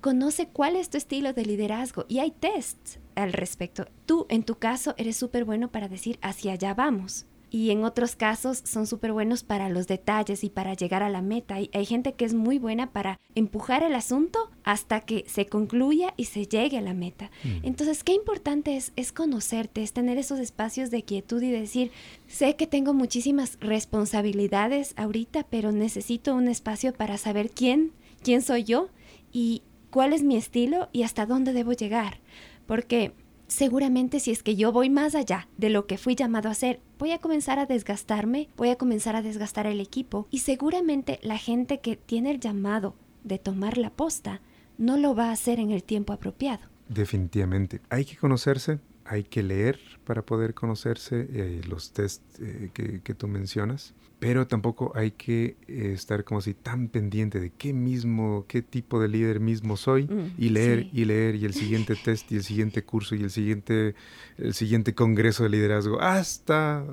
conoce 0.00 0.48
cuál 0.48 0.76
es 0.76 0.90
tu 0.90 0.98
estilo 0.98 1.32
de 1.32 1.44
liderazgo 1.44 2.04
y 2.08 2.18
hay 2.18 2.30
tests 2.30 2.98
al 3.14 3.32
respecto. 3.32 3.86
Tú, 4.06 4.26
en 4.28 4.44
tu 4.44 4.56
caso, 4.56 4.94
eres 4.96 5.16
súper 5.16 5.44
bueno 5.44 5.70
para 5.70 5.88
decir 5.88 6.18
hacia 6.22 6.52
allá 6.52 6.74
vamos 6.74 7.26
y 7.50 7.70
en 7.70 7.84
otros 7.84 8.14
casos 8.14 8.60
son 8.64 8.86
súper 8.86 9.12
buenos 9.12 9.42
para 9.42 9.68
los 9.68 9.86
detalles 9.86 10.44
y 10.44 10.50
para 10.50 10.74
llegar 10.74 11.02
a 11.02 11.08
la 11.08 11.22
meta. 11.22 11.54
Hay, 11.54 11.70
hay, 11.72 11.86
gente 11.86 12.12
que 12.12 12.24
es 12.24 12.34
muy 12.34 12.58
buena 12.58 12.92
para 12.92 13.18
empujar 13.34 13.82
el 13.82 13.94
asunto 13.94 14.50
hasta 14.64 15.00
que 15.00 15.24
se 15.26 15.46
concluya 15.46 16.12
y 16.16 16.26
se 16.26 16.46
llegue 16.46 16.78
a 16.78 16.82
la 16.82 16.94
meta. 16.94 17.30
Mm. 17.44 17.66
Entonces, 17.66 18.04
qué 18.04 18.12
importante 18.12 18.76
es, 18.76 18.92
es 18.96 19.12
conocerte, 19.12 19.82
es 19.82 19.92
tener 19.92 20.18
esos 20.18 20.38
espacios 20.40 20.90
de 20.90 21.02
quietud 21.02 21.42
y 21.42 21.50
decir, 21.50 21.90
sé 22.26 22.56
que 22.56 22.66
tengo 22.66 22.92
muchísimas 22.92 23.58
responsabilidades 23.60 24.92
ahorita, 24.96 25.46
pero 25.48 25.72
necesito 25.72 26.34
un 26.34 26.48
espacio 26.48 26.92
para 26.92 27.16
saber 27.16 27.50
quién, 27.50 27.92
quién 28.22 28.42
soy 28.42 28.64
yo 28.64 28.88
y 29.32 29.62
cuál 29.90 30.12
es 30.12 30.22
mi 30.22 30.36
estilo 30.36 30.88
y 30.92 31.02
hasta 31.02 31.26
dónde 31.26 31.52
debo 31.52 31.72
llegar. 31.72 32.20
Porque 32.66 33.12
seguramente 33.48 34.20
si 34.20 34.30
es 34.30 34.42
que 34.42 34.56
yo 34.56 34.72
voy 34.72 34.90
más 34.90 35.14
allá 35.14 35.48
de 35.56 35.70
lo 35.70 35.86
que 35.86 35.98
fui 35.98 36.14
llamado 36.14 36.48
a 36.48 36.52
hacer, 36.52 36.80
voy 36.98 37.12
a 37.12 37.18
comenzar 37.18 37.58
a 37.58 37.66
desgastarme, 37.66 38.48
voy 38.56 38.68
a 38.70 38.76
comenzar 38.76 39.16
a 39.16 39.22
desgastar 39.22 39.66
el 39.66 39.80
equipo 39.80 40.28
y 40.30 40.38
seguramente 40.38 41.18
la 41.22 41.38
gente 41.38 41.80
que 41.80 41.96
tiene 41.96 42.30
el 42.30 42.40
llamado 42.40 42.94
de 43.24 43.38
tomar 43.38 43.78
la 43.78 43.90
posta 43.90 44.40
no 44.76 44.96
lo 44.96 45.14
va 45.14 45.30
a 45.30 45.32
hacer 45.32 45.58
en 45.58 45.70
el 45.70 45.82
tiempo 45.82 46.12
apropiado. 46.12 46.60
Definitivamente. 46.88 47.80
Hay 47.90 48.04
que 48.04 48.16
conocerse, 48.16 48.78
hay 49.04 49.24
que 49.24 49.42
leer 49.42 49.78
para 50.04 50.22
poder 50.22 50.54
conocerse 50.54 51.26
eh, 51.30 51.60
los 51.66 51.92
test 51.92 52.22
eh, 52.40 52.70
que, 52.72 53.02
que, 53.02 53.14
tú 53.14 53.28
mencionas, 53.28 53.94
pero 54.18 54.46
tampoco 54.46 54.92
hay 54.96 55.12
que 55.12 55.56
eh, 55.68 55.92
estar 55.94 56.24
como 56.24 56.40
si 56.40 56.54
tan 56.54 56.88
pendiente 56.88 57.40
de 57.40 57.50
qué 57.50 57.72
mismo, 57.72 58.44
qué 58.48 58.62
tipo 58.62 59.00
de 59.00 59.08
líder 59.08 59.40
mismo 59.40 59.76
soy 59.76 60.04
mm, 60.04 60.34
y 60.36 60.48
leer 60.48 60.88
y 60.92 61.04
leer 61.04 61.36
y 61.36 61.44
el 61.44 61.54
siguiente 61.54 61.94
test 61.94 62.30
y 62.32 62.36
el 62.36 62.42
siguiente 62.42 62.84
curso 62.84 63.14
y 63.14 63.22
el 63.22 63.30
siguiente, 63.30 63.94
el 64.36 64.54
siguiente 64.54 64.94
congreso 64.94 65.44
de 65.44 65.50
liderazgo 65.50 66.00
hasta 66.00 66.84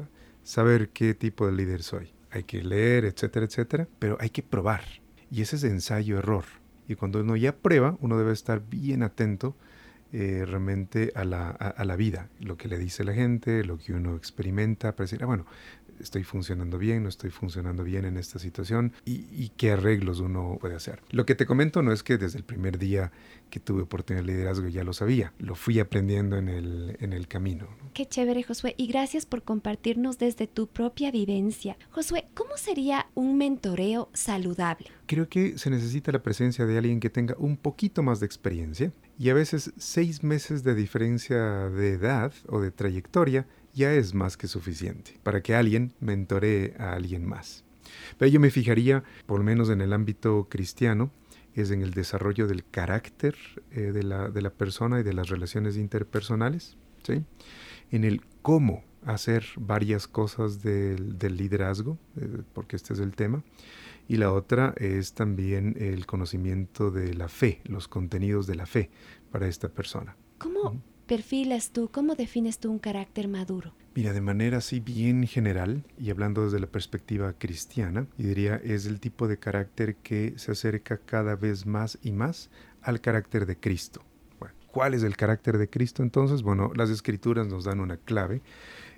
saber 0.43 0.89
qué 0.89 1.13
tipo 1.13 1.47
de 1.47 1.53
líder 1.53 1.81
soy. 1.81 2.13
Hay 2.29 2.43
que 2.43 2.61
leer, 2.61 3.05
etcétera, 3.05 3.45
etcétera, 3.45 3.87
pero 3.97 4.17
hay 4.19 4.29
que 4.29 4.43
probar 4.43 4.83
y 5.31 5.41
ese 5.41 5.55
es 5.55 5.63
ensayo-error. 5.63 6.45
Y 6.87 6.95
cuando 6.95 7.21
uno 7.21 7.35
ya 7.35 7.55
prueba, 7.55 7.97
uno 7.99 8.17
debe 8.17 8.33
estar 8.33 8.61
bien 8.69 9.01
atento 9.01 9.55
eh, 10.13 10.45
realmente 10.45 11.11
a 11.15 11.25
la, 11.25 11.49
a, 11.49 11.83
la, 11.83 11.95
vida, 11.95 12.29
lo 12.39 12.57
que 12.57 12.67
le 12.67 12.77
dice 12.77 13.03
la 13.03 13.13
gente, 13.13 13.65
lo 13.65 13.77
que 13.77 13.91
uno 13.91 14.15
experimenta, 14.15 14.95
para 14.95 15.05
decir, 15.05 15.21
ah, 15.23 15.25
bueno, 15.25 15.45
estoy 15.99 16.23
funcionando 16.23 16.77
bien, 16.77 17.03
no 17.03 17.09
estoy 17.09 17.29
funcionando 17.29 17.83
bien 17.83 18.05
en 18.05 18.17
esta 18.17 18.39
situación 18.39 18.93
y, 19.05 19.49
qué 19.57 19.71
arreglos 19.71 20.19
uno 20.19 20.57
puede 20.59 20.75
hacer. 20.75 21.01
Lo 21.11 21.25
que 21.25 21.35
te 21.35 21.45
comento 21.45 21.81
no 21.81 21.91
es 21.91 22.03
que 22.03 22.17
desde 22.17 22.37
el 22.37 22.43
primer 22.43 22.77
día 22.77 23.11
que 23.49 23.59
tuve 23.59 23.83
oportunidad 23.83 24.25
de 24.25 24.33
liderazgo 24.33 24.67
ya 24.67 24.83
lo 24.83 24.91
sabía, 24.91 25.33
lo 25.39 25.55
fui 25.55 25.79
aprendiendo 25.79 26.37
en 26.37 26.49
el, 26.49 26.97
en 26.99 27.13
el 27.13 27.27
camino. 27.27 27.67
Qué 27.93 28.05
chévere, 28.05 28.43
Josué, 28.43 28.75
y 28.77 28.87
gracias 28.87 29.25
por 29.25 29.43
compartirnos 29.43 30.17
desde 30.17 30.47
tu 30.47 30.67
propia 30.67 31.11
vivencia. 31.11 31.77
Josué, 31.91 32.27
¿cómo 32.33 32.57
sería 32.57 33.07
un 33.13 33.37
mentoreo 33.37 34.09
saludable? 34.13 34.87
Creo 35.05 35.29
que 35.29 35.57
se 35.57 35.69
necesita 35.69 36.11
la 36.11 36.23
presencia 36.23 36.65
de 36.65 36.77
alguien 36.77 36.99
que 36.99 37.09
tenga 37.09 37.35
un 37.37 37.57
poquito 37.57 38.03
más 38.03 38.19
de 38.19 38.25
experiencia 38.25 38.91
y 39.17 39.29
a 39.29 39.33
veces 39.33 39.71
seis 39.77 40.23
meses 40.23 40.63
de 40.63 40.75
diferencia 40.75 41.69
de 41.69 41.93
edad 41.93 42.33
o 42.47 42.59
de 42.59 42.71
trayectoria 42.71 43.47
ya 43.75 43.93
es 43.93 44.13
más 44.13 44.37
que 44.37 44.47
suficiente 44.47 45.19
para 45.21 45.41
que 45.41 45.53
alguien 45.53 45.93
mentoree 45.99 46.73
a 46.79 46.93
alguien 46.93 47.25
más. 47.25 47.63
Pero 48.17 48.31
yo 48.31 48.39
me 48.39 48.49
fijaría, 48.49 49.03
por 49.27 49.39
lo 49.39 49.45
menos 49.45 49.69
en 49.69 49.81
el 49.81 49.93
ámbito 49.93 50.47
cristiano, 50.49 51.11
es 51.53 51.71
en 51.71 51.81
el 51.81 51.91
desarrollo 51.91 52.47
del 52.47 52.65
carácter 52.65 53.35
eh, 53.71 53.91
de, 53.93 54.03
la, 54.03 54.29
de, 54.29 54.41
la, 54.41 54.49
persona 54.49 54.99
y 54.99 55.03
de 55.03 55.13
las 55.13 55.29
relaciones 55.29 55.77
interpersonales, 55.77 56.77
¿sí? 57.03 57.23
en 57.91 58.03
el 58.03 58.21
cómo 58.41 58.83
hacer 59.05 59.45
varias 59.57 60.07
cosas 60.07 60.63
del, 60.63 61.17
del 61.17 61.37
liderazgo, 61.37 61.97
eh, 62.17 62.41
porque 62.53 62.75
este 62.75 62.93
es 62.93 62.99
el 62.99 63.15
tema, 63.15 63.43
y 64.07 64.17
la 64.17 64.31
otra 64.31 64.73
es 64.77 65.13
también 65.13 65.75
el 65.79 66.05
conocimiento 66.05 66.91
de 66.91 67.13
la 67.13 67.29
fe, 67.29 67.61
los 67.65 67.87
contenidos 67.87 68.47
de 68.47 68.55
la 68.55 68.65
fe 68.65 68.89
para 69.31 69.47
esta 69.47 69.69
persona. 69.69 70.17
¿Cómo 70.37 70.81
perfilas 71.05 71.71
tú, 71.71 71.89
cómo 71.91 72.15
defines 72.15 72.59
tú 72.59 72.71
un 72.71 72.79
carácter 72.79 73.27
maduro? 73.27 73.73
Mira, 73.95 74.11
de 74.11 74.21
manera 74.21 74.57
así 74.57 74.79
bien 74.79 75.25
general 75.25 75.83
y 75.97 76.09
hablando 76.09 76.43
desde 76.43 76.59
la 76.59 76.67
perspectiva 76.67 77.33
cristiana, 77.33 78.07
yo 78.17 78.27
diría 78.27 78.55
es 78.63 78.85
el 78.85 78.99
tipo 78.99 79.27
de 79.27 79.37
carácter 79.37 79.95
que 79.95 80.33
se 80.37 80.51
acerca 80.51 80.97
cada 80.97 81.35
vez 81.35 81.65
más 81.65 81.97
y 82.01 82.11
más 82.11 82.49
al 82.81 82.99
carácter 83.01 83.45
de 83.45 83.57
Cristo. 83.57 84.03
¿Cuál 84.75 84.93
es 84.93 85.03
el 85.03 85.15
carácter 85.15 85.57
de 85.57 85.69
Cristo 85.69 86.03
entonces? 86.03 86.43
Bueno, 86.43 86.73
las 86.75 86.89
escrituras 86.89 87.47
nos 87.47 87.63
dan 87.63 87.79
una 87.79 87.95
clave, 87.95 88.41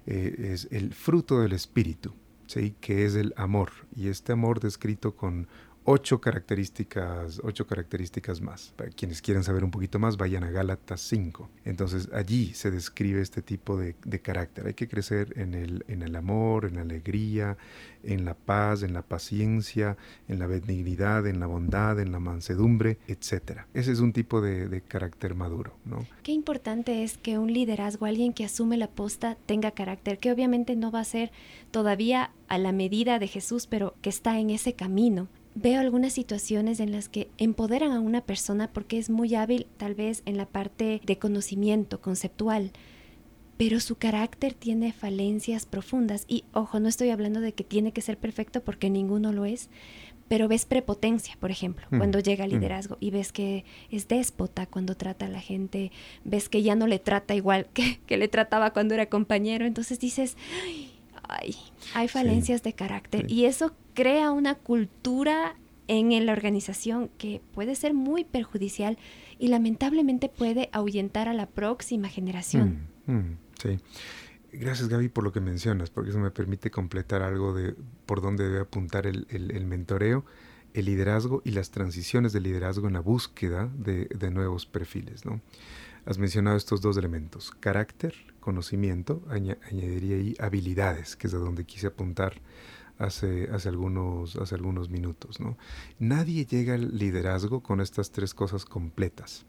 eh, 0.07 0.51
es 0.53 0.67
el 0.71 0.91
fruto 0.95 1.39
del 1.39 1.51
Espíritu, 1.51 2.15
que 2.81 3.05
es 3.05 3.13
el 3.13 3.31
amor, 3.37 3.69
y 3.95 4.07
este 4.07 4.31
amor 4.31 4.59
descrito 4.59 5.15
con 5.15 5.47
ocho 5.89 6.19
características, 6.19 7.39
ocho 7.45 7.65
características 7.65 8.41
más. 8.41 8.73
Para 8.75 8.89
quienes 8.89 9.21
quieran 9.21 9.45
saber 9.45 9.63
un 9.63 9.71
poquito 9.71 9.99
más, 9.99 10.17
vayan 10.17 10.43
a 10.43 10.51
Gálatas 10.51 10.99
5. 10.99 11.49
Entonces 11.63 12.09
allí 12.11 12.53
se 12.53 12.71
describe 12.71 13.21
este 13.21 13.41
tipo 13.41 13.77
de, 13.77 13.95
carácter. 14.21 14.67
Hay 14.67 14.73
que 14.73 14.89
crecer 14.89 15.33
en 15.37 15.53
el, 15.53 15.85
en 15.87 16.01
el 16.01 16.17
amor, 16.17 16.65
en 16.65 16.75
la 16.75 16.81
alegría, 16.81 17.57
en 18.03 18.25
la 18.25 18.33
paz, 18.33 18.83
en 18.83 18.91
la 18.91 19.01
paciencia, 19.01 19.95
en 20.27 20.39
la 20.39 20.47
benignidad, 20.47 21.25
en 21.25 21.39
la 21.39 21.47
bondad, 21.47 22.01
en 22.01 22.11
la 22.11 22.19
mansedumbre, 22.19 22.97
etc. 23.07 23.61
Ese 23.73 23.93
es 23.93 24.01
un 24.01 24.11
tipo 24.11 24.41
de, 24.41 24.81
carácter 24.89 25.35
maduro. 25.35 25.71
¿no? 25.85 26.05
Qué 26.21 26.33
importante 26.33 27.05
es 27.05 27.17
que 27.17 27.37
un 27.37 27.53
liderazgo, 27.53 28.05
alguien 28.05 28.33
que 28.33 28.43
asume 28.43 28.75
la 28.75 28.89
posta, 28.89 29.37
tenga 29.45 29.71
carácter, 29.71 30.19
que 30.19 30.33
obviamente 30.33 30.75
no 30.75 30.91
va 30.91 30.99
a 30.99 31.05
ser 31.05 31.31
todavía 31.71 32.31
a 32.49 32.57
la 32.57 32.73
medida 32.73 33.19
de 33.19 33.27
Jesús, 33.29 33.67
pero 33.67 33.95
que 34.01 34.09
está 34.09 34.37
en 34.37 34.49
ese 34.49 34.73
camino 34.73 35.29
veo 35.59 35.79
algunas 35.79 36.13
situaciones 36.13 36.79
en 36.79 36.91
las 36.91 37.09
que 37.09 37.29
empoderan 37.37 37.91
a 37.91 37.99
una 37.99 38.21
persona 38.21 38.71
porque 38.71 38.99
es 38.99 39.09
muy 39.09 39.33
hábil 39.33 39.65
tal 39.77 39.95
vez 39.95 40.21
en 40.25 40.37
la 40.37 40.45
parte 40.45 41.01
de 41.03 41.17
conocimiento 41.17 41.99
conceptual, 41.99 42.71
pero 43.57 43.79
su 43.79 43.95
carácter 43.95 44.53
tiene 44.53 44.93
falencias 44.93 45.65
profundas 45.65 46.25
y 46.27 46.43
ojo, 46.53 46.79
no 46.79 46.87
estoy 46.87 47.09
hablando 47.09 47.41
de 47.41 47.53
que 47.53 47.63
tiene 47.63 47.91
que 47.91 48.01
ser 48.01 48.17
perfecto 48.17 48.61
porque 48.61 48.91
ninguno 48.91 49.33
lo 49.33 49.45
es, 49.45 49.69
pero 50.27 50.47
ves 50.47 50.65
prepotencia, 50.65 51.35
por 51.39 51.49
ejemplo, 51.49 51.87
mm, 51.89 51.97
cuando 51.97 52.19
llega 52.19 52.43
al 52.43 52.51
mm. 52.51 52.53
liderazgo 52.53 52.97
y 52.99 53.09
ves 53.09 53.31
que 53.31 53.65
es 53.89 54.07
déspota 54.07 54.67
cuando 54.67 54.95
trata 54.95 55.25
a 55.25 55.29
la 55.29 55.41
gente, 55.41 55.91
ves 56.23 56.49
que 56.49 56.61
ya 56.61 56.75
no 56.75 56.85
le 56.85 56.99
trata 56.99 57.33
igual 57.33 57.65
que, 57.73 57.99
que 58.05 58.17
le 58.17 58.27
trataba 58.27 58.73
cuando 58.73 58.93
era 58.93 59.07
compañero, 59.07 59.65
entonces 59.65 59.99
dices, 59.99 60.37
ay, 60.63 60.96
hay 61.93 62.07
falencias 62.07 62.63
de 62.63 62.73
carácter 62.73 63.31
y 63.31 63.45
eso 63.45 63.73
crea 63.93 64.31
una 64.31 64.55
cultura 64.55 65.55
en 65.87 66.25
la 66.25 66.33
organización 66.33 67.09
que 67.17 67.41
puede 67.53 67.75
ser 67.75 67.93
muy 67.93 68.23
perjudicial 68.23 68.97
y 69.39 69.47
lamentablemente 69.47 70.29
puede 70.29 70.69
ahuyentar 70.71 71.27
a 71.27 71.33
la 71.33 71.47
próxima 71.47 72.09
generación. 72.09 72.87
Mm, 73.05 73.11
mm, 73.11 73.37
sí. 73.61 73.79
Gracias 74.51 74.89
Gaby 74.89 75.09
por 75.09 75.23
lo 75.23 75.31
que 75.31 75.41
mencionas, 75.41 75.89
porque 75.89 76.09
eso 76.09 76.19
me 76.19 76.31
permite 76.31 76.71
completar 76.71 77.21
algo 77.21 77.53
de 77.53 77.75
por 78.05 78.21
dónde 78.21 78.45
debe 78.45 78.61
apuntar 78.61 79.05
el, 79.05 79.65
mentoreo, 79.65 80.25
el 80.73 80.85
liderazgo 80.85 81.41
y 81.43 81.51
las 81.51 81.71
transiciones 81.71 82.33
de 82.33 82.39
liderazgo 82.39 82.87
en 82.87 82.93
la 82.93 83.01
búsqueda 83.01 83.69
de, 83.77 84.31
nuevos 84.31 84.65
perfiles. 84.65 85.25
¿no? 85.25 85.41
Has 86.07 86.17
mencionado 86.19 86.55
estos 86.55 86.79
dos 86.79 86.95
elementos, 86.95 87.51
carácter, 87.59 88.15
conocimiento, 88.39 89.21
añadiría 89.29 90.15
ahí 90.15 90.35
habilidades, 90.39 91.17
que 91.17 91.27
es 91.27 91.33
a 91.33 91.37
donde 91.37 91.65
quise 91.65 91.87
apuntar 91.87 92.39
hace, 92.97 93.49
hace, 93.51 93.67
algunos, 93.67 94.37
hace 94.37 94.55
algunos 94.55 94.89
minutos. 94.89 95.41
¿no? 95.41 95.57
Nadie 95.99 96.45
llega 96.45 96.75
al 96.75 96.97
liderazgo 96.97 97.61
con 97.61 97.81
estas 97.81 98.11
tres 98.11 98.33
cosas 98.33 98.63
completas, 98.63 99.45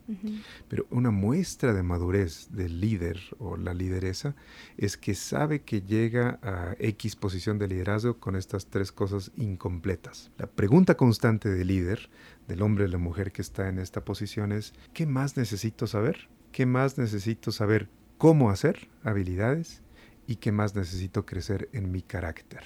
pero 0.66 0.84
una 0.90 1.12
muestra 1.12 1.72
de 1.72 1.84
madurez 1.84 2.48
del 2.50 2.80
líder 2.80 3.20
o 3.38 3.56
la 3.56 3.72
lideresa 3.72 4.34
es 4.76 4.96
que 4.96 5.14
sabe 5.14 5.62
que 5.62 5.82
llega 5.82 6.40
a 6.42 6.74
X 6.80 7.14
posición 7.14 7.60
de 7.60 7.68
liderazgo 7.68 8.18
con 8.18 8.34
estas 8.34 8.66
tres 8.66 8.90
cosas 8.90 9.30
incompletas. 9.36 10.32
La 10.38 10.48
pregunta 10.48 10.96
constante 10.96 11.48
del 11.48 11.68
líder, 11.68 12.10
del 12.48 12.62
hombre 12.62 12.86
o 12.86 12.88
la 12.88 12.98
mujer 12.98 13.30
que 13.30 13.42
está 13.42 13.68
en 13.68 13.78
esta 13.78 14.04
posición 14.04 14.50
es, 14.50 14.74
¿qué 14.92 15.06
más 15.06 15.36
necesito 15.36 15.86
saber? 15.86 16.28
¿Qué 16.52 16.66
más 16.66 16.98
necesito 16.98 17.52
saber 17.52 17.88
cómo 18.18 18.50
hacer 18.50 18.88
habilidades 19.04 19.82
y 20.28 20.36
qué 20.36 20.52
más 20.52 20.74
necesito 20.74 21.24
crecer 21.24 21.70
en 21.72 21.90
mi 21.90 22.02
carácter. 22.02 22.62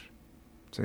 ¿sí? 0.73 0.83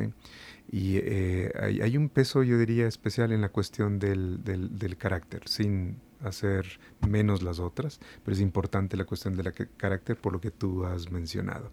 Y 0.70 0.98
eh, 0.98 1.52
hay, 1.82 1.98
un 1.98 2.10
peso, 2.10 2.44
yo 2.44 2.60
diría, 2.60 2.88
especial 2.88 3.32
en 3.32 3.42
la 3.42 3.50
cuestión 3.50 3.98
del, 3.98 4.44
del, 4.44 4.98
carácter, 4.98 5.48
sin 5.48 5.98
hacer 6.22 6.80
menos 7.08 7.42
las 7.42 7.60
otras, 7.60 8.00
pero 8.24 8.36
es 8.36 8.42
importante 8.42 8.96
la 8.96 9.06
cuestión 9.06 9.36
del 9.36 9.52
carácter 9.78 10.18
por 10.18 10.34
lo 10.34 10.42
que 10.42 10.52
tú 10.52 10.86
has 10.86 11.10
mencionado. 11.10 11.72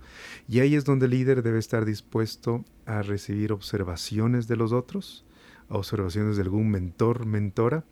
Y 0.49 0.61
ahí 0.61 0.75
es 0.75 0.85
donde 0.85 1.05
el 1.05 1.11
líder 1.11 1.43
debe 1.43 1.59
estar 1.59 1.85
dispuesto 1.85 2.65
a 2.87 3.03
recibir 3.03 3.53
observaciones 3.53 4.49
de 4.49 4.57
los 4.57 4.73
otros, 4.73 5.27
observaciones 5.69 6.37
de 6.37 6.43
algún 6.43 6.71
mentor, 6.71 7.27
mentora, 7.27 7.85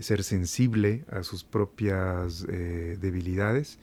ser 0.00 0.24
sensible 0.24 1.04
a 1.10 1.22
sus 1.22 1.44
propias 1.44 2.46
eh, 2.48 2.98
debilidades 3.00 3.78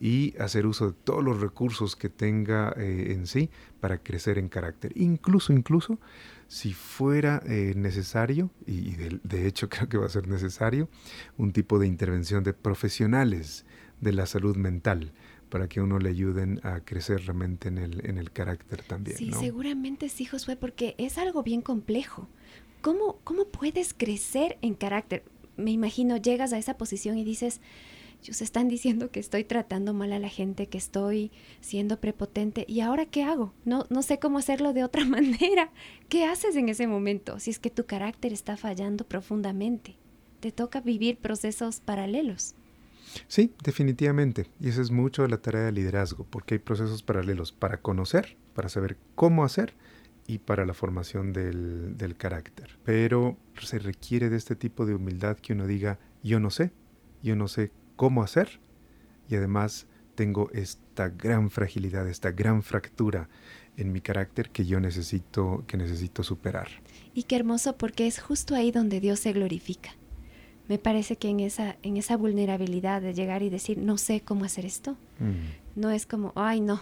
y 0.00 0.34
hacer 0.38 0.66
uso 0.66 0.88
de 0.88 0.96
todos 1.04 1.22
los 1.22 1.40
recursos 1.40 1.94
que 1.94 2.08
tenga 2.08 2.72
eh, 2.76 3.12
en 3.12 3.26
sí 3.26 3.50
para 3.80 3.98
crecer 3.98 4.38
en 4.38 4.48
carácter. 4.48 4.92
Incluso, 4.96 5.52
incluso, 5.52 5.98
si 6.48 6.72
fuera 6.72 7.42
eh, 7.46 7.74
necesario, 7.76 8.50
y, 8.66 8.92
de, 8.92 9.46
hecho 9.46 9.68
creo 9.68 9.88
que 9.88 9.98
va 9.98 10.06
a 10.06 10.10
ser 10.10 10.26
necesario, 10.26 10.88
un 11.36 11.52
tipo 11.52 11.78
de 11.78 11.86
intervención 11.86 12.42
de 12.42 12.54
profesionales 12.54 13.66
de 14.00 14.12
la 14.12 14.24
salud 14.24 14.56
mental 14.56 15.12
para 15.50 15.68
que 15.68 15.82
uno 15.82 15.98
le 15.98 16.08
ayuden 16.08 16.60
a 16.62 16.80
crecer 16.80 17.26
realmente 17.26 17.68
en 17.68 17.76
el, 17.76 18.06
en 18.06 18.16
el 18.16 18.30
carácter 18.30 18.82
también. 18.82 19.18
Sí, 19.18 19.32
seguramente 19.32 20.08
sí, 20.08 20.24
Josué, 20.24 20.56
porque 20.56 20.94
es 20.96 21.18
algo 21.18 21.42
bien 21.42 21.60
complejo. 21.60 22.28
¿Cómo, 22.80 23.18
¿Cómo 23.24 23.46
puedes 23.46 23.92
crecer 23.92 24.56
en 24.62 24.74
carácter? 24.74 25.24
Me 25.56 25.70
imagino, 25.70 26.16
llegas 26.16 26.52
a 26.52 26.58
esa 26.58 26.76
posición 26.76 27.18
y 27.18 27.24
dices, 27.24 27.60
ellos 28.22 28.42
están 28.42 28.68
diciendo 28.68 29.10
que 29.10 29.20
estoy 29.20 29.44
tratando 29.44 29.94
mal 29.94 30.12
a 30.12 30.18
la 30.18 30.28
gente, 30.28 30.66
que 30.66 30.78
estoy 30.78 31.30
siendo 31.60 32.00
prepotente. 32.00 32.66
¿Y 32.68 32.80
ahora 32.80 33.06
qué 33.06 33.24
hago? 33.24 33.54
No, 33.64 33.86
no 33.88 34.02
sé 34.02 34.18
cómo 34.18 34.38
hacerlo 34.38 34.72
de 34.72 34.84
otra 34.84 35.04
manera. 35.06 35.70
¿Qué 36.08 36.24
haces 36.24 36.56
en 36.56 36.68
ese 36.68 36.86
momento 36.86 37.38
si 37.38 37.50
es 37.50 37.58
que 37.58 37.70
tu 37.70 37.86
carácter 37.86 38.32
está 38.32 38.56
fallando 38.56 39.06
profundamente? 39.06 39.96
Te 40.40 40.52
toca 40.52 40.80
vivir 40.80 41.16
procesos 41.16 41.80
paralelos. 41.80 42.54
Sí, 43.26 43.52
definitivamente. 43.64 44.46
Y 44.60 44.68
esa 44.68 44.82
es 44.82 44.90
mucho 44.90 45.22
de 45.22 45.28
la 45.28 45.38
tarea 45.38 45.62
de 45.62 45.72
liderazgo, 45.72 46.26
porque 46.28 46.54
hay 46.54 46.58
procesos 46.58 47.02
paralelos 47.02 47.52
para 47.52 47.80
conocer, 47.80 48.36
para 48.54 48.68
saber 48.68 48.96
cómo 49.14 49.44
hacer 49.44 49.74
y 50.30 50.38
para 50.38 50.64
la 50.64 50.74
formación 50.74 51.32
del, 51.32 51.96
del 51.96 52.16
carácter. 52.16 52.78
Pero 52.84 53.36
se 53.60 53.80
requiere 53.80 54.30
de 54.30 54.36
este 54.36 54.54
tipo 54.54 54.86
de 54.86 54.94
humildad 54.94 55.36
que 55.38 55.54
uno 55.54 55.66
diga, 55.66 55.98
yo 56.22 56.38
no 56.38 56.50
sé, 56.50 56.70
yo 57.20 57.34
no 57.34 57.48
sé 57.48 57.72
cómo 57.96 58.22
hacer 58.22 58.60
y 59.28 59.34
además 59.34 59.88
tengo 60.14 60.48
esta 60.52 61.08
gran 61.08 61.50
fragilidad, 61.50 62.08
esta 62.08 62.30
gran 62.30 62.62
fractura 62.62 63.28
en 63.76 63.90
mi 63.90 64.00
carácter 64.00 64.50
que 64.50 64.64
yo 64.64 64.78
necesito, 64.78 65.64
que 65.66 65.76
necesito 65.76 66.22
superar. 66.22 66.68
Y 67.12 67.24
qué 67.24 67.34
hermoso 67.34 67.76
porque 67.76 68.06
es 68.06 68.20
justo 68.20 68.54
ahí 68.54 68.70
donde 68.70 69.00
Dios 69.00 69.18
se 69.18 69.32
glorifica. 69.32 69.90
Me 70.68 70.78
parece 70.78 71.16
que 71.16 71.28
en 71.28 71.40
esa, 71.40 71.76
en 71.82 71.96
esa 71.96 72.16
vulnerabilidad 72.16 73.02
de 73.02 73.14
llegar 73.14 73.42
y 73.42 73.50
decir, 73.50 73.78
no 73.78 73.98
sé 73.98 74.20
cómo 74.20 74.44
hacer 74.44 74.64
esto, 74.64 74.92
mm. 75.18 75.80
no 75.80 75.90
es 75.90 76.06
como, 76.06 76.32
ay 76.36 76.60
no, 76.60 76.80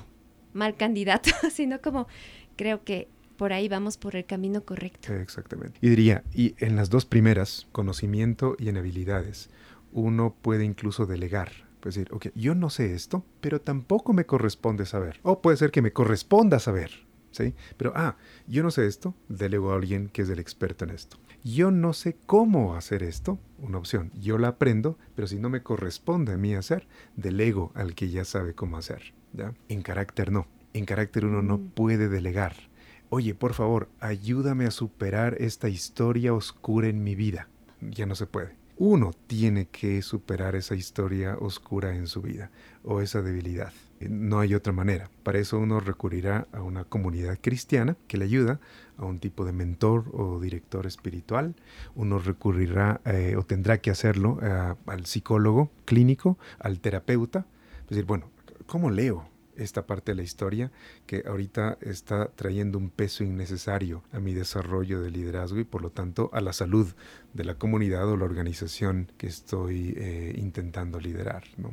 mal 0.53 0.77
candidato, 0.77 1.31
sino 1.51 1.81
como, 1.81 2.09
creo 2.57 2.85
que 2.85 3.09
por 3.39 3.53
ahí 3.53 3.69
vamos 3.69 3.97
por 3.97 4.17
el 4.17 4.27
camino 4.27 4.65
correcto. 4.65 5.15
Exactamente. 5.15 5.79
Y 5.81 5.89
diría, 5.89 6.25
y 6.35 6.55
en 6.59 6.77
las 6.77 6.91
dos 6.91 7.07
primeras, 7.07 7.69
conocimiento 7.73 8.57
y 8.59 8.69
en 8.69 8.77
habilidades, 8.77 9.49
uno 9.93 10.37
puede 10.43 10.65
incluso 10.65 11.07
delegar. 11.07 11.53
Puede 11.81 11.95
decir, 11.95 12.09
ok, 12.13 12.27
yo 12.35 12.57
no 12.57 12.69
sé 12.69 12.95
esto, 12.95 13.25
pero 13.41 13.61
tampoco 13.61 14.13
me 14.13 14.27
corresponde 14.27 14.85
saber. 14.85 15.21
O 15.23 15.41
puede 15.41 15.57
ser 15.57 15.71
que 15.71 15.83
me 15.83 15.93
corresponda 15.93 16.59
saber, 16.59 16.91
¿sí? 17.31 17.55
Pero, 17.77 17.93
ah, 17.95 18.17
yo 18.49 18.65
no 18.65 18.73
sé 18.73 18.87
esto, 18.89 19.15
delego 19.29 19.73
a 19.73 19.77
alguien 19.77 20.09
que 20.09 20.23
es 20.23 20.29
el 20.31 20.41
experto 20.41 20.85
en 20.85 20.91
esto. 20.91 21.17
Yo 21.45 21.71
no 21.71 21.93
sé 21.93 22.17
cómo 22.27 22.75
hacer 22.75 23.05
esto, 23.05 23.39
una 23.59 23.79
opción. 23.79 24.11
Yo 24.15 24.39
la 24.39 24.49
aprendo, 24.49 24.99
pero 25.15 25.29
si 25.29 25.39
no 25.39 25.49
me 25.49 25.63
corresponde 25.63 26.33
a 26.33 26.37
mí 26.37 26.57
hacer, 26.57 26.89
delego 27.15 27.71
al 27.77 27.95
que 27.95 28.11
ya 28.11 28.25
sabe 28.25 28.55
cómo 28.55 28.77
hacer. 28.77 29.15
¿ya? 29.33 29.55
En 29.69 29.83
carácter 29.83 30.33
no. 30.33 30.49
En 30.75 30.85
carácter 30.85 31.25
uno 31.25 31.41
no 31.41 31.59
mm. 31.59 31.69
puede 31.71 32.09
delegar. 32.09 32.68
Oye, 33.11 33.35
por 33.35 33.55
favor, 33.55 33.89
ayúdame 34.01 34.67
a 34.67 34.71
superar 34.71 35.35
esta 35.41 35.71
historia 35.71 36.35
oscura 36.35 36.89
en 36.89 37.03
mi 37.03 37.15
vida. 37.15 37.49
Ya 37.81 38.05
no 38.05 38.15
se 38.15 38.27
puede. 38.27 38.55
Uno 38.77 39.13
tiene 39.27 39.67
que 39.67 40.03
superar 40.03 40.55
esa 40.55 40.75
historia 40.75 41.39
oscura 41.41 41.97
en 41.97 42.07
su 42.07 42.21
vida 42.21 42.51
o 42.85 43.01
esa 43.01 43.23
debilidad. 43.23 43.73
No 44.01 44.41
hay 44.41 44.55
otra 44.55 44.75
manera. 44.75 45.11
Para 45.23 45.39
eso 45.39 45.59
uno 45.59 45.81
recurrirá 45.81 46.49
a 46.53 46.63
una 46.63 46.85
comunidad 46.85 47.39
cristiana 47.41 47.97
que 48.09 48.19
le 48.19 48.27
ayuda, 48.27 48.61
a 48.99 49.07
un 49.07 49.21
tipo 49.21 49.47
de 49.47 49.53
mentor 49.53 50.05
o 50.13 50.39
director 50.39 50.87
espiritual. 50.87 51.55
Uno 51.97 52.19
recurrirá 52.19 53.01
eh, 53.07 53.37
o 53.39 53.43
tendrá 53.43 53.79
que 53.79 53.91
hacerlo 53.91 54.39
eh, 54.43 54.75
al 54.87 55.07
psicólogo 55.07 55.71
clínico, 55.87 56.37
al 56.59 56.79
terapeuta. 56.81 57.47
Es 57.85 57.89
decir, 57.89 58.05
bueno, 58.05 58.31
¿cómo 58.67 58.91
leo? 58.91 59.27
Esta 59.59 59.87
parte 59.87 60.13
de 60.13 60.17
la 60.17 60.23
historia 60.23 60.71
que 61.07 61.25
ahorita 61.27 61.79
está 61.81 62.29
trayendo 62.29 62.79
un 62.79 62.91
peso 62.91 63.25
innecesario 63.25 64.03
a 64.13 64.21
mi 64.21 64.35
desarrollo 64.35 65.01
de 65.01 65.11
liderazgo 65.11 65.59
y 65.59 65.65
por 65.65 65.83
lo 65.83 65.91
tanto 65.91 66.31
a 66.33 66.41
la 66.41 66.53
salud 66.53 66.95
de 67.35 67.45
la 67.45 67.55
comunidad 67.55 68.09
o 68.09 68.17
la 68.17 68.25
organización 68.25 69.13
que 69.19 69.27
estoy 69.27 69.95
eh, 69.97 70.35
intentando 70.37 71.01
liderar. 71.01 71.45
¿no? 71.57 71.73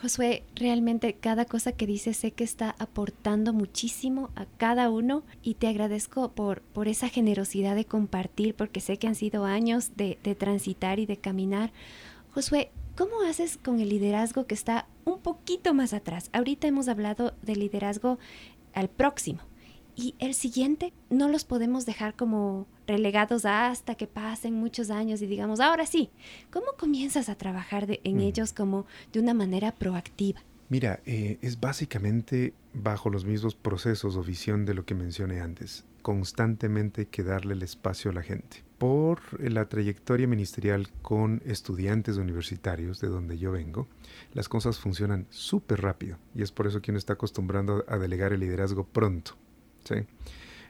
Josué, 0.00 0.44
realmente 0.54 1.14
cada 1.14 1.44
cosa 1.44 1.72
que 1.72 1.84
dices 1.86 2.16
sé 2.16 2.30
que 2.30 2.44
está 2.44 2.76
aportando 2.78 3.52
muchísimo 3.52 4.30
a 4.36 4.46
cada 4.56 4.90
uno 4.90 5.24
y 5.42 5.54
te 5.54 5.66
agradezco 5.66 6.30
por, 6.30 6.62
por 6.62 6.86
esa 6.86 7.08
generosidad 7.08 7.74
de 7.74 7.84
compartir 7.84 8.54
porque 8.54 8.80
sé 8.80 8.98
que 8.98 9.08
han 9.08 9.16
sido 9.16 9.44
años 9.44 9.96
de, 9.96 10.18
de 10.22 10.36
transitar 10.36 11.00
y 11.00 11.06
de 11.06 11.16
caminar. 11.16 11.72
Josué, 12.30 12.70
¿cómo 12.98 13.22
haces 13.22 13.58
con 13.58 13.78
el 13.78 13.90
liderazgo 13.90 14.48
que 14.48 14.56
está 14.56 14.88
un 15.04 15.20
poquito 15.20 15.72
más 15.72 15.94
atrás? 15.94 16.30
Ahorita 16.32 16.66
hemos 16.66 16.88
hablado 16.88 17.32
del 17.42 17.60
liderazgo 17.60 18.18
al 18.74 18.90
próximo, 18.90 19.38
y 19.94 20.16
el 20.18 20.34
siguiente 20.34 20.92
no 21.08 21.28
los 21.28 21.44
podemos 21.44 21.86
dejar 21.86 22.16
como 22.16 22.66
relegados 22.88 23.44
hasta 23.44 23.94
que 23.94 24.08
pasen 24.08 24.54
muchos 24.54 24.90
años 24.90 25.22
y 25.22 25.26
digamos, 25.26 25.60
ahora 25.60 25.86
sí, 25.86 26.10
¿cómo 26.50 26.66
comienzas 26.76 27.28
a 27.28 27.36
trabajar 27.36 27.86
en 28.02 28.16
mm. 28.16 28.20
ellos 28.20 28.52
como 28.52 28.84
de 29.12 29.20
una 29.20 29.34
manera 29.34 29.72
proactiva? 29.72 30.40
Mira, 30.68 31.00
eh, 31.06 31.38
es 31.40 31.60
básicamente 31.60 32.52
bajo 32.74 33.10
los 33.10 33.24
mismos 33.24 33.54
procesos 33.54 34.16
o 34.16 34.22
visión 34.22 34.66
de 34.66 34.74
lo 34.74 34.84
que 34.84 34.94
mencioné 34.94 35.40
antes. 35.40 35.84
Constantemente 36.02 37.02
hay 37.02 37.06
que 37.06 37.22
darle 37.22 37.54
el 37.54 37.62
espacio 37.62 38.10
a 38.10 38.14
la 38.14 38.22
gente. 38.22 38.67
Por 38.78 39.20
la 39.40 39.68
trayectoria 39.68 40.28
ministerial 40.28 40.88
con 41.02 41.42
estudiantes 41.44 42.16
universitarios, 42.16 43.00
de 43.00 43.08
donde 43.08 43.36
yo 43.36 43.50
vengo, 43.50 43.88
las 44.32 44.48
cosas 44.48 44.78
funcionan 44.78 45.26
súper 45.30 45.82
rápido 45.82 46.16
y 46.34 46.42
es 46.42 46.52
por 46.52 46.68
eso 46.68 46.80
que 46.80 46.92
uno 46.92 46.98
está 46.98 47.14
acostumbrando 47.14 47.84
a 47.88 47.98
delegar 47.98 48.32
el 48.32 48.40
liderazgo 48.40 48.84
pronto. 48.84 49.32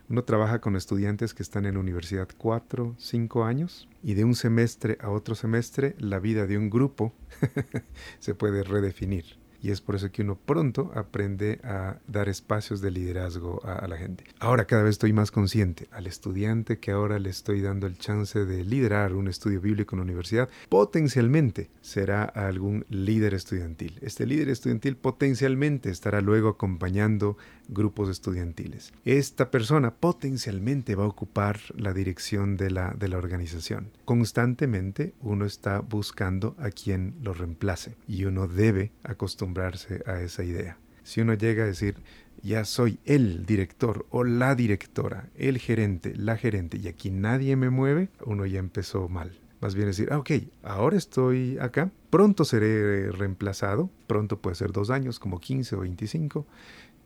Uno 0.08 0.24
trabaja 0.24 0.60
con 0.60 0.74
estudiantes 0.74 1.34
que 1.34 1.42
están 1.42 1.66
en 1.66 1.74
la 1.74 1.80
universidad 1.80 2.28
cuatro, 2.38 2.94
cinco 2.98 3.44
años 3.44 3.88
y 4.02 4.14
de 4.14 4.24
un 4.24 4.34
semestre 4.34 4.96
a 5.00 5.10
otro 5.10 5.34
semestre 5.34 5.94
la 5.98 6.18
vida 6.18 6.46
de 6.46 6.56
un 6.56 6.70
grupo 6.70 7.12
se 8.20 8.34
puede 8.34 8.62
redefinir 8.62 9.36
y 9.62 9.70
es 9.70 9.80
por 9.80 9.96
eso 9.96 10.10
que 10.10 10.22
uno 10.22 10.36
pronto 10.36 10.92
aprende 10.94 11.60
a 11.64 11.96
dar 12.06 12.28
espacios 12.28 12.80
de 12.80 12.90
liderazgo 12.90 13.64
a, 13.64 13.86
la 13.88 13.96
gente. 13.96 14.24
Ahora 14.38 14.66
cada 14.66 14.82
vez 14.82 14.90
estoy 14.90 15.12
más 15.12 15.30
consciente 15.30 15.88
al 15.90 16.06
estudiante 16.06 16.78
que 16.78 16.90
ahora 16.90 17.18
le 17.18 17.30
estoy 17.30 17.60
dando 17.60 17.86
el 17.86 17.98
chance 17.98 18.44
de 18.44 18.64
liderar 18.64 19.14
un 19.14 19.28
estudio 19.28 19.60
bíblico 19.60 19.94
en 19.94 20.00
la 20.00 20.04
universidad, 20.04 20.48
potencialmente 20.68 21.70
será 21.80 22.24
algún 22.24 22.84
líder 22.88 23.34
estudiantil. 23.34 23.98
Este 24.00 24.26
líder 24.26 24.48
estudiantil 24.48 24.96
potencialmente 24.96 25.90
estará 25.90 26.20
luego 26.20 26.48
acompañando 26.50 27.36
grupos 27.68 28.08
estudiantiles. 28.08 28.92
Esta 29.04 29.50
persona 29.50 29.94
potencialmente 29.94 30.94
va 30.94 31.04
a 31.04 31.08
ocupar 31.08 31.60
la 31.76 31.92
dirección 31.92 32.56
de 32.56 32.70
la, 32.70 32.94
de 32.98 33.08
la 33.08 33.18
organización. 33.18 33.90
Constantemente 34.04 35.14
uno 35.20 35.44
está 35.44 35.80
buscando 35.80 36.56
a 36.58 36.70
quien 36.70 37.14
lo 37.22 37.34
reemplace 37.34 37.96
y 38.06 38.24
uno 38.24 38.48
debe 38.48 38.92
acostumbrarse 39.02 40.02
a 40.06 40.20
esa 40.20 40.44
idea. 40.44 40.78
Si 41.02 41.20
uno 41.20 41.34
llega 41.34 41.64
a 41.64 41.66
decir, 41.66 41.96
ya 42.42 42.64
soy 42.64 42.98
el 43.04 43.46
director 43.46 44.06
o 44.10 44.24
la 44.24 44.54
directora, 44.54 45.28
el 45.36 45.58
gerente, 45.58 46.14
la 46.16 46.36
gerente, 46.36 46.78
y 46.78 46.88
aquí 46.88 47.10
nadie 47.10 47.56
me 47.56 47.70
mueve, 47.70 48.10
uno 48.24 48.46
ya 48.46 48.58
empezó 48.58 49.08
mal. 49.08 49.38
Más 49.60 49.74
bien 49.74 49.88
decir, 49.88 50.08
ah, 50.12 50.18
ok, 50.18 50.30
ahora 50.62 50.96
estoy 50.96 51.58
acá, 51.58 51.90
pronto 52.10 52.44
seré 52.44 53.10
reemplazado, 53.10 53.90
pronto 54.06 54.38
puede 54.38 54.54
ser 54.54 54.70
dos 54.70 54.90
años, 54.90 55.18
como 55.18 55.40
15 55.40 55.76
o 55.76 55.80
25, 55.80 56.46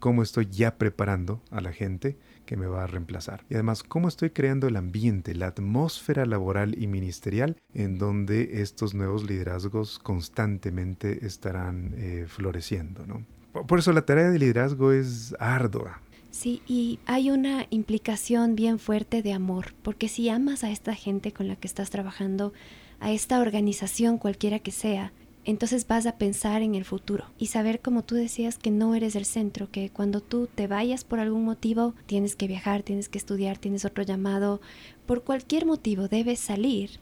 cómo 0.02 0.24
estoy 0.24 0.48
ya 0.50 0.78
preparando 0.78 1.40
a 1.52 1.60
la 1.60 1.72
gente 1.72 2.16
que 2.44 2.56
me 2.56 2.66
va 2.66 2.82
a 2.82 2.86
reemplazar. 2.88 3.44
Y 3.48 3.54
además, 3.54 3.84
cómo 3.84 4.08
estoy 4.08 4.30
creando 4.30 4.66
el 4.66 4.74
ambiente, 4.74 5.32
la 5.32 5.46
atmósfera 5.46 6.26
laboral 6.26 6.74
y 6.76 6.88
ministerial 6.88 7.56
en 7.72 7.98
donde 7.98 8.62
estos 8.62 8.94
nuevos 8.94 9.22
liderazgos 9.22 10.00
constantemente 10.00 11.24
estarán 11.24 11.94
eh, 11.96 12.24
floreciendo. 12.26 13.06
¿no? 13.06 13.24
Por 13.52 13.78
eso 13.78 13.92
la 13.92 14.04
tarea 14.04 14.28
de 14.28 14.40
liderazgo 14.40 14.90
es 14.90 15.36
ardua. 15.38 16.00
Sí, 16.32 16.62
y 16.66 16.98
hay 17.06 17.30
una 17.30 17.68
implicación 17.70 18.56
bien 18.56 18.80
fuerte 18.80 19.22
de 19.22 19.32
amor, 19.32 19.72
porque 19.84 20.08
si 20.08 20.28
amas 20.28 20.64
a 20.64 20.72
esta 20.72 20.96
gente 20.96 21.30
con 21.30 21.46
la 21.46 21.54
que 21.54 21.68
estás 21.68 21.90
trabajando, 21.90 22.52
a 22.98 23.12
esta 23.12 23.38
organización 23.38 24.18
cualquiera 24.18 24.58
que 24.58 24.72
sea, 24.72 25.12
entonces 25.44 25.86
vas 25.88 26.06
a 26.06 26.18
pensar 26.18 26.62
en 26.62 26.74
el 26.74 26.84
futuro 26.84 27.24
y 27.38 27.46
saber, 27.46 27.80
como 27.80 28.02
tú 28.02 28.14
decías, 28.14 28.58
que 28.58 28.70
no 28.70 28.94
eres 28.94 29.16
el 29.16 29.24
centro, 29.24 29.70
que 29.70 29.90
cuando 29.90 30.20
tú 30.20 30.48
te 30.54 30.66
vayas 30.66 31.04
por 31.04 31.18
algún 31.18 31.44
motivo, 31.44 31.94
tienes 32.06 32.36
que 32.36 32.46
viajar, 32.46 32.82
tienes 32.82 33.08
que 33.08 33.18
estudiar, 33.18 33.58
tienes 33.58 33.84
otro 33.84 34.04
llamado, 34.04 34.60
por 35.06 35.24
cualquier 35.24 35.66
motivo 35.66 36.08
debes 36.08 36.38
salir, 36.38 37.00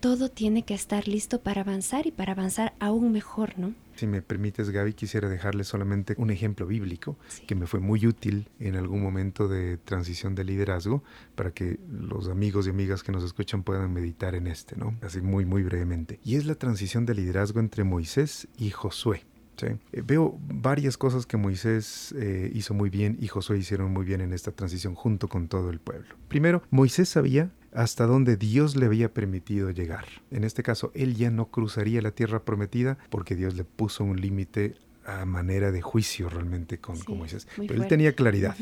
todo 0.00 0.30
tiene 0.30 0.64
que 0.64 0.74
estar 0.74 1.06
listo 1.06 1.40
para 1.40 1.60
avanzar 1.60 2.06
y 2.06 2.10
para 2.10 2.32
avanzar 2.32 2.74
aún 2.80 3.12
mejor, 3.12 3.58
¿no? 3.58 3.74
Si 3.96 4.06
me 4.06 4.22
permites, 4.22 4.70
Gaby, 4.70 4.94
quisiera 4.94 5.28
dejarle 5.28 5.62
solamente 5.62 6.14
un 6.16 6.30
ejemplo 6.30 6.66
bíblico 6.66 7.18
que 7.46 7.54
me 7.54 7.66
fue 7.66 7.80
muy 7.80 8.06
útil 8.06 8.48
en 8.58 8.76
algún 8.76 9.02
momento 9.02 9.46
de 9.46 9.76
transición 9.76 10.34
de 10.34 10.44
liderazgo 10.44 11.04
para 11.34 11.50
que 11.50 11.78
los 11.90 12.28
amigos 12.28 12.66
y 12.66 12.70
amigas 12.70 13.02
que 13.02 13.12
nos 13.12 13.22
escuchan 13.22 13.62
puedan 13.62 13.92
meditar 13.92 14.34
en 14.34 14.46
este, 14.46 14.74
¿no? 14.76 14.96
Así 15.02 15.20
muy, 15.20 15.44
muy 15.44 15.62
brevemente. 15.62 16.18
Y 16.24 16.36
es 16.36 16.46
la 16.46 16.54
transición 16.54 17.04
de 17.04 17.14
liderazgo 17.14 17.60
entre 17.60 17.84
Moisés 17.84 18.48
y 18.56 18.70
Josué. 18.70 19.26
Eh, 19.62 20.02
veo 20.02 20.38
varias 20.40 20.96
cosas 20.96 21.26
que 21.26 21.36
Moisés 21.36 22.14
eh, 22.16 22.50
hizo 22.54 22.74
muy 22.74 22.90
bien 22.90 23.18
y 23.20 23.28
Josué 23.28 23.58
hicieron 23.58 23.92
muy 23.92 24.04
bien 24.04 24.20
en 24.20 24.32
esta 24.32 24.52
transición 24.52 24.94
junto 24.94 25.28
con 25.28 25.48
todo 25.48 25.70
el 25.70 25.80
pueblo. 25.80 26.14
Primero, 26.28 26.62
Moisés 26.70 27.08
sabía 27.08 27.50
hasta 27.72 28.06
donde 28.06 28.36
Dios 28.36 28.76
le 28.76 28.86
había 28.86 29.12
permitido 29.12 29.70
llegar. 29.70 30.06
En 30.30 30.44
este 30.44 30.62
caso, 30.62 30.90
él 30.94 31.14
ya 31.14 31.30
no 31.30 31.46
cruzaría 31.46 32.02
la 32.02 32.10
tierra 32.10 32.44
prometida 32.44 32.98
porque 33.10 33.36
Dios 33.36 33.54
le 33.54 33.64
puso 33.64 34.04
un 34.04 34.20
límite 34.20 34.76
a 35.06 35.24
manera 35.24 35.72
de 35.72 35.82
juicio 35.82 36.28
realmente 36.28 36.78
con, 36.78 36.98
Moisés. 37.08 37.46
Pero 37.56 37.82
él 37.82 37.88
tenía 37.88 38.14
claridad. 38.14 38.56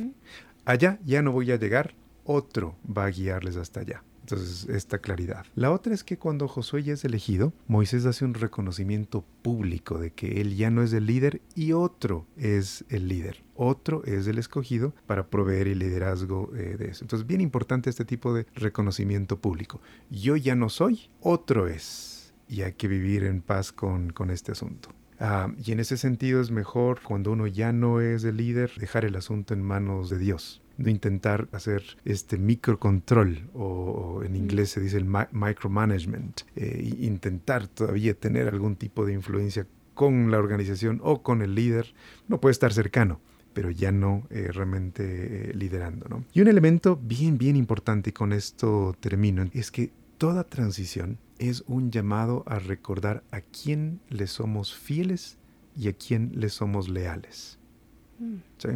Allá 0.65 0.99
ya 1.05 1.23
no 1.23 1.33
voy 1.33 1.51
a 1.51 1.57
llegar, 1.57 1.95
otro 2.25 2.77
va 2.87 3.07
a 3.07 3.11
guiarles 3.11 3.57
hasta 3.57 3.81
allá. 3.81 4.03
Entonces, 4.31 4.69
esta 4.69 4.99
claridad. 4.99 5.47
La 5.55 5.71
otra 5.71 5.95
es 5.95 6.05
que 6.05 6.19
cuando 6.19 6.49
Josué 6.49 6.83
ya 6.83 6.93
es 6.93 7.05
elegido, 7.07 7.55
Moisés 7.67 8.05
hace 8.05 8.27
un 8.27 8.35
reconocimiento 8.35 9.25
público 9.41 9.99
de 9.99 10.11
que 10.11 10.43
él 10.43 10.55
ya 10.55 10.71
no 10.71 10.83
es 10.83 10.93
el 10.93 11.07
líder 11.07 11.41
y 11.55 11.73
otro 11.73 12.27
es 12.37 12.85
el 12.91 13.09
líder. 13.09 13.43
Otro 13.55 14.05
es 14.05 14.27
el 14.27 14.37
escogido 14.37 14.95
para 15.07 15.29
proveer 15.29 15.69
el 15.69 15.79
liderazgo 15.79 16.55
eh, 16.55 16.77
de 16.79 16.91
eso. 16.91 17.05
Entonces, 17.05 17.27
bien 17.27 17.41
importante 17.41 17.89
este 17.89 18.05
tipo 18.05 18.35
de 18.35 18.47
reconocimiento 18.55 19.41
público. 19.41 19.81
Yo 20.11 20.37
ya 20.37 20.55
no 20.55 20.69
soy, 20.69 21.09
otro 21.21 21.67
es. 21.67 22.35
Y 22.49 22.63
hay 22.63 22.75
que 22.75 22.87
vivir 22.87 23.25
en 23.25 23.41
paz 23.41 23.73
con, 23.73 24.11
con 24.11 24.29
este 24.31 24.53
asunto. 24.53 24.91
Ah, 25.19 25.51
y 25.65 25.73
en 25.73 25.81
ese 25.81 25.97
sentido 25.97 26.43
es 26.43 26.51
mejor 26.51 27.01
cuando 27.03 27.33
uno 27.33 27.47
ya 27.47 27.73
no 27.73 28.03
es 28.03 28.25
el 28.25 28.37
líder, 28.37 28.73
dejar 28.77 29.07
el 29.07 29.17
asunto 29.17 29.55
en 29.55 29.63
manos 29.63 30.11
de 30.11 30.19
Dios 30.19 30.61
de 30.79 30.91
intentar 30.93 31.49
hacer 31.53 31.83
este 32.05 32.39
microcontrol 32.39 33.51
o, 33.53 34.23
en 34.25 34.37
inglés 34.37 34.71
se 34.71 34.81
dice 34.81 34.97
el 34.97 35.07
micromanagement, 35.33 36.43
eh, 36.57 36.95
intentar 37.01 37.67
todavía 37.67 38.15
tener 38.15 38.49
algún 38.49 38.77
tipo 38.77 39.05
de 39.05 39.13
influencia 39.13 39.67
con 39.95 40.31
la 40.31 40.39
organización 40.39 41.01
o 41.03 41.23
con 41.23 41.43
el 41.43 41.57
líder, 41.57 41.93
no 42.29 42.41
puede 42.41 42.53
estar 42.53 42.73
cercano, 42.73 43.21
pero 43.53 43.71
ya 43.71 43.91
no 43.91 44.27
eh, 44.31 44.51
realmente 44.53 45.51
eh, 45.51 45.55
liderando. 45.55 46.07
¿no? 46.09 46.25
Y 46.33 46.41
un 46.41 46.47
elemento 46.47 46.97
bien, 46.97 47.37
bien 47.37 47.57
importante, 47.57 48.11
y 48.11 48.13
con 48.13 48.33
esto 48.33 48.95
termino, 49.01 49.45
es 49.53 49.73
que 49.73 49.91
toda 50.17 50.45
transición 50.45 51.19
es 51.39 51.65
un 51.67 51.91
llamado 51.91 52.45
a 52.47 52.61
recordar 52.61 53.25
a 53.33 53.41
quién 53.41 54.01
le 54.09 54.29
somos 54.29 54.77
fieles 54.77 55.39
y 55.77 55.89
a 55.89 55.93
quién 55.93 56.31
le 56.35 56.49
somos 56.49 56.89
leales. 56.89 57.59
Mm. 58.21 58.37
¿Sí? 58.59 58.69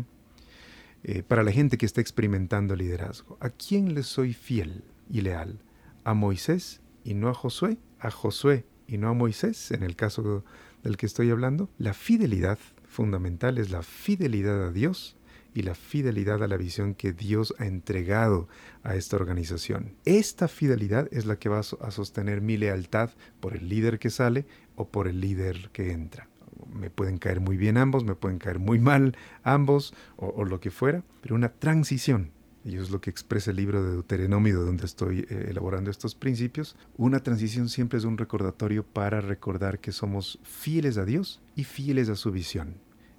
Eh, 1.05 1.23
para 1.23 1.43
la 1.43 1.51
gente 1.51 1.79
que 1.79 1.87
está 1.87 2.01
experimentando 2.01 2.77
liderazgo, 2.77 3.37
¿a 3.41 3.51
quién 3.51 3.95
le 3.95 4.05
soy 4.05 4.33
fiel 4.33 4.85
y 5.11 5.23
leal? 5.23 5.59
¿A 6.05 6.15
Moisés 6.15 6.81
y 7.05 7.15
no 7.15 7.29
a 7.29 7.35
Josué? 7.35 7.79
¿A 7.99 8.11
Josué 8.11 8.65
y 8.87 8.99
no 8.99 9.09
a 9.09 9.13
Moisés, 9.13 9.73
en 9.73 9.83
el 9.83 9.97
caso 9.97 10.45
del 10.83 10.97
que 10.97 11.07
estoy 11.07 11.31
hablando? 11.31 11.69
La 11.79 11.93
fidelidad 11.93 12.59
fundamental 12.87 13.59
es 13.59 13.71
la 13.71 13.83
fidelidad 13.83 14.65
a 14.67 14.71
Dios 14.71 15.17
y 15.55 15.63
la 15.63 15.75
fidelidad 15.75 16.43
a 16.43 16.49
la 16.49 16.57
visión 16.57 16.95
que 16.95 17.13
Dios 17.13 17.55
ha 17.59 17.67
entregado 17.67 18.49
a 18.85 18.95
esta 18.95 19.17
organización. 19.17 19.97
Esta 20.05 20.49
fidelidad 20.49 21.09
es 21.11 21.27
la 21.27 21.37
que 21.37 21.49
va 21.49 21.59
a 21.59 21.91
sostener 21.91 22.41
mi 22.41 22.57
lealtad 22.57 23.11
por 23.41 23.57
el 23.57 23.69
líder 23.69 23.99
que 23.99 24.11
sale 24.11 24.47
o 24.77 24.89
por 24.89 25.09
el 25.09 25.21
líder 25.21 25.71
que 25.73 25.93
entra. 25.93 26.29
Me 26.73 26.91
pueden 26.91 27.19
caer 27.19 27.41
muy 27.41 27.57
bien 27.57 27.77
ambos, 27.77 28.05
me 28.05 28.15
pueden 28.15 28.39
caer 28.39 28.59
muy 28.59 28.79
mal 28.79 29.17
ambos 29.43 29.95
o, 30.17 30.45
lo 30.45 30.61
que 30.61 30.71
fuera, 30.71 31.03
pero 31.21 31.35
una 31.35 31.51
transición 31.51 32.31
y 32.65 32.77
es 32.77 32.91
lo 32.91 33.01
que 33.01 33.11
expresa 33.11 33.51
el 33.51 33.57
libro 33.57 33.83
de 33.83 33.91
Deuteronomio, 33.91 34.61
donde 34.61 34.87
estoy 34.87 35.27
eh, 35.29 35.49
elaborando 35.51 35.91
estos 35.91 36.15
principios, 36.15 36.77
una 36.97 37.19
transición 37.19 37.69
siempre 37.69 37.99
es 37.99 38.05
un 38.05 38.17
recordatorio 38.17 38.85
para 38.85 39.21
recordar 39.21 39.81
que 39.81 39.91
somos 39.91 40.39
fieles 40.45 40.97
a 40.97 41.05
Dios 41.05 41.43
y 41.57 41.65
fieles 41.65 42.09
a 42.09 42.15
su 42.15 42.31
visión. 42.31 42.77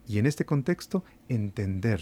Y 0.08 0.18
en 0.18 0.26
este 0.26 0.46
contexto, 0.46 1.04
entender 1.28 2.02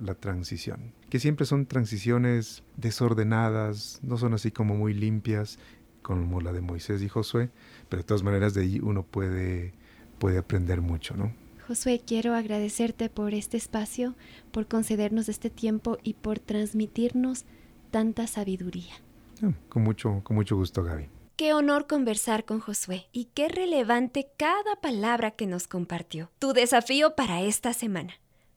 la 0.00 0.14
transición, 0.14 0.92
que 1.10 1.18
siempre 1.18 1.44
son 1.44 1.66
transiciones 1.66 2.62
desordenadas, 2.76 3.98
no 4.02 4.16
son 4.16 4.34
así 4.34 4.50
como 4.50 4.74
muy 4.74 4.94
limpias 4.94 5.58
como 6.02 6.40
la 6.40 6.52
de 6.52 6.60
Moisés 6.60 7.02
y 7.02 7.08
Josué, 7.08 7.50
pero 7.88 8.02
de 8.02 8.06
todas 8.06 8.22
maneras 8.22 8.54
de 8.54 8.62
ahí 8.62 8.80
uno 8.80 9.04
puede, 9.04 9.74
puede 10.22 10.38
aprender 10.38 10.80
mucho, 10.80 11.16
¿no? 11.16 11.32
Josué, 11.66 12.00
quiero 12.06 12.36
agradecerte 12.36 13.10
por 13.10 13.34
este 13.34 13.56
espacio, 13.56 14.14
por 14.52 14.68
concedernos 14.68 15.28
este 15.28 15.50
tiempo 15.50 15.98
y 16.04 16.14
por 16.14 16.38
transmitirnos 16.38 17.44
tanta 17.90 18.28
sabiduría. 18.28 18.94
Ah, 19.42 19.50
con, 19.68 19.82
mucho, 19.82 20.20
con 20.22 20.36
mucho 20.36 20.54
gusto, 20.54 20.84
Gaby. 20.84 21.08
Qué 21.34 21.54
honor 21.54 21.88
conversar 21.88 22.44
con 22.44 22.60
Josué 22.60 23.08
y 23.10 23.30
qué 23.34 23.48
relevante 23.48 24.28
cada 24.36 24.76
palabra 24.80 25.32
que 25.32 25.48
nos 25.48 25.66
compartió. 25.66 26.30
Tu 26.38 26.52
desafío 26.52 27.16
para 27.16 27.42
esta 27.42 27.72
semana. 27.72 28.12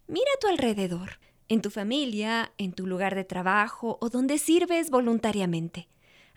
Mira 0.08 0.30
a 0.36 0.40
tu 0.40 0.48
alrededor, 0.48 1.14
en 1.48 1.64
tu 1.64 1.72
familia, 1.72 2.52
en 2.60 2.74
tu 2.74 2.86
lugar 2.86 3.16
de 3.16 3.24
trabajo 3.24 3.98
o 4.02 4.10
donde 4.10 4.38
sirves 4.38 4.92
voluntariamente. 4.92 5.88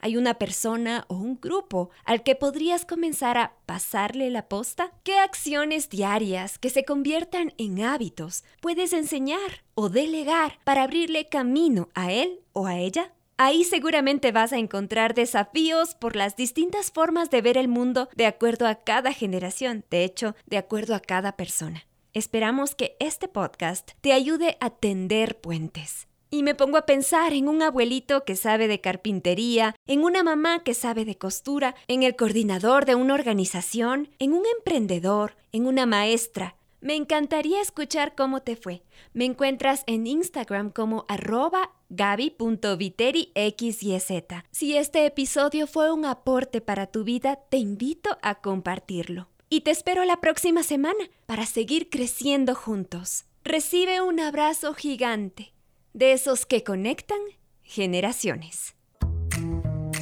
¿Hay 0.01 0.17
una 0.17 0.35
persona 0.35 1.05
o 1.09 1.17
un 1.17 1.41
grupo 1.41 1.91
al 2.05 2.23
que 2.23 2.35
podrías 2.35 2.85
comenzar 2.85 3.37
a 3.39 3.55
pasarle 3.67 4.31
la 4.31 4.49
posta? 4.49 4.93
¿Qué 5.03 5.19
acciones 5.19 5.89
diarias 5.89 6.59
que 6.59 6.71
se 6.71 6.85
conviertan 6.85 7.53
en 7.59 7.83
hábitos 7.83 8.45
puedes 8.61 8.93
enseñar 8.93 9.65
o 9.75 9.89
delegar 9.89 10.59
para 10.65 10.85
abrirle 10.85 11.29
camino 11.29 11.89
a 11.95 12.13
él 12.13 12.41
o 12.53 12.67
a 12.67 12.79
ella? 12.79 13.13
Ahí 13.41 13.63
seguramente 13.63 14.33
vas 14.33 14.53
a 14.53 14.59
encontrar 14.59 15.15
desafíos 15.15 15.95
por 15.95 16.17
las 16.17 16.35
distintas 16.35 16.91
formas 16.91 17.31
de 17.31 17.41
ver 17.41 17.57
el 17.57 17.69
mundo 17.69 18.09
de 18.17 18.27
acuerdo 18.27 18.67
a 18.67 18.77
cada 18.77 19.13
generación, 19.13 19.85
de 19.91 20.03
hecho, 20.03 20.35
de 20.47 20.59
acuerdo 20.59 20.97
a 20.97 21.01
cada 21.01 21.37
persona. 21.37 21.87
Esperamos 22.15 22.75
que 22.75 22.97
este 22.99 23.29
podcast 23.29 23.93
te 24.01 24.13
ayude 24.13 24.57
a 24.61 24.71
tender 24.71 25.41
puentes. 25.41 26.08
Y 26.31 26.43
me 26.43 26.55
pongo 26.55 26.77
a 26.77 26.87
pensar 26.87 27.33
en 27.33 27.49
un 27.49 27.63
abuelito 27.63 28.25
que 28.25 28.37
sabe 28.37 28.69
de 28.69 28.81
carpintería, 28.81 29.75
en 29.87 30.05
una 30.05 30.23
mamá 30.23 30.63
que 30.63 30.75
sabe 30.75 31.05
de 31.05 31.17
costura, 31.17 31.75
en 31.87 32.03
el 32.03 32.17
coordinador 32.17 32.85
de 32.85 32.95
una 32.95 33.15
organización, 33.15 34.11
en 34.19 34.35
un 34.35 34.43
emprendedor, 34.57 35.37
en 35.53 35.67
una 35.67 35.87
maestra. 35.87 36.57
Me 36.81 36.95
encantaría 36.95 37.61
escuchar 37.61 38.15
cómo 38.15 38.43
te 38.43 38.57
fue. 38.57 38.83
Me 39.13 39.25
encuentras 39.25 39.83
en 39.87 40.07
Instagram 40.07 40.71
como 40.71 41.07
arroba 41.09 41.73
gaby.viteriXYZ. 41.89 44.13
Si 44.53 44.77
este 44.77 45.07
episodio 45.07 45.67
fue 45.67 45.91
un 45.91 46.05
aporte 46.05 46.61
para 46.61 46.87
tu 46.87 47.03
vida, 47.05 47.41
te 47.49 47.57
invito 47.57 48.19
a 48.23 48.37
compartirlo 48.37 49.29
y 49.51 49.63
te 49.63 49.71
espero 49.71 50.05
la 50.05 50.21
próxima 50.21 50.63
semana 50.63 51.09
para 51.27 51.47
seguir 51.47 51.91
creciendo 51.91 52.55
juntos. 52.55 53.25
Recibe 53.45 54.03
un 54.03 54.21
abrazo 54.21 54.75
gigante 54.75 55.53
de 55.99 56.13
esos 56.13 56.47
que 56.47 56.63
conectan 56.63 57.19
generaciones. 57.65 58.77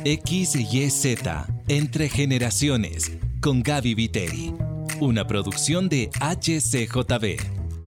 XYZ 0.04 1.16
Entre 1.68 2.10
Generaciones 2.10 3.12
con 3.40 3.62
Gaby 3.62 3.94
Viteri. 3.94 4.54
Una 5.00 5.26
producción 5.26 5.88
de 5.88 6.10
HCJB. 6.20 7.55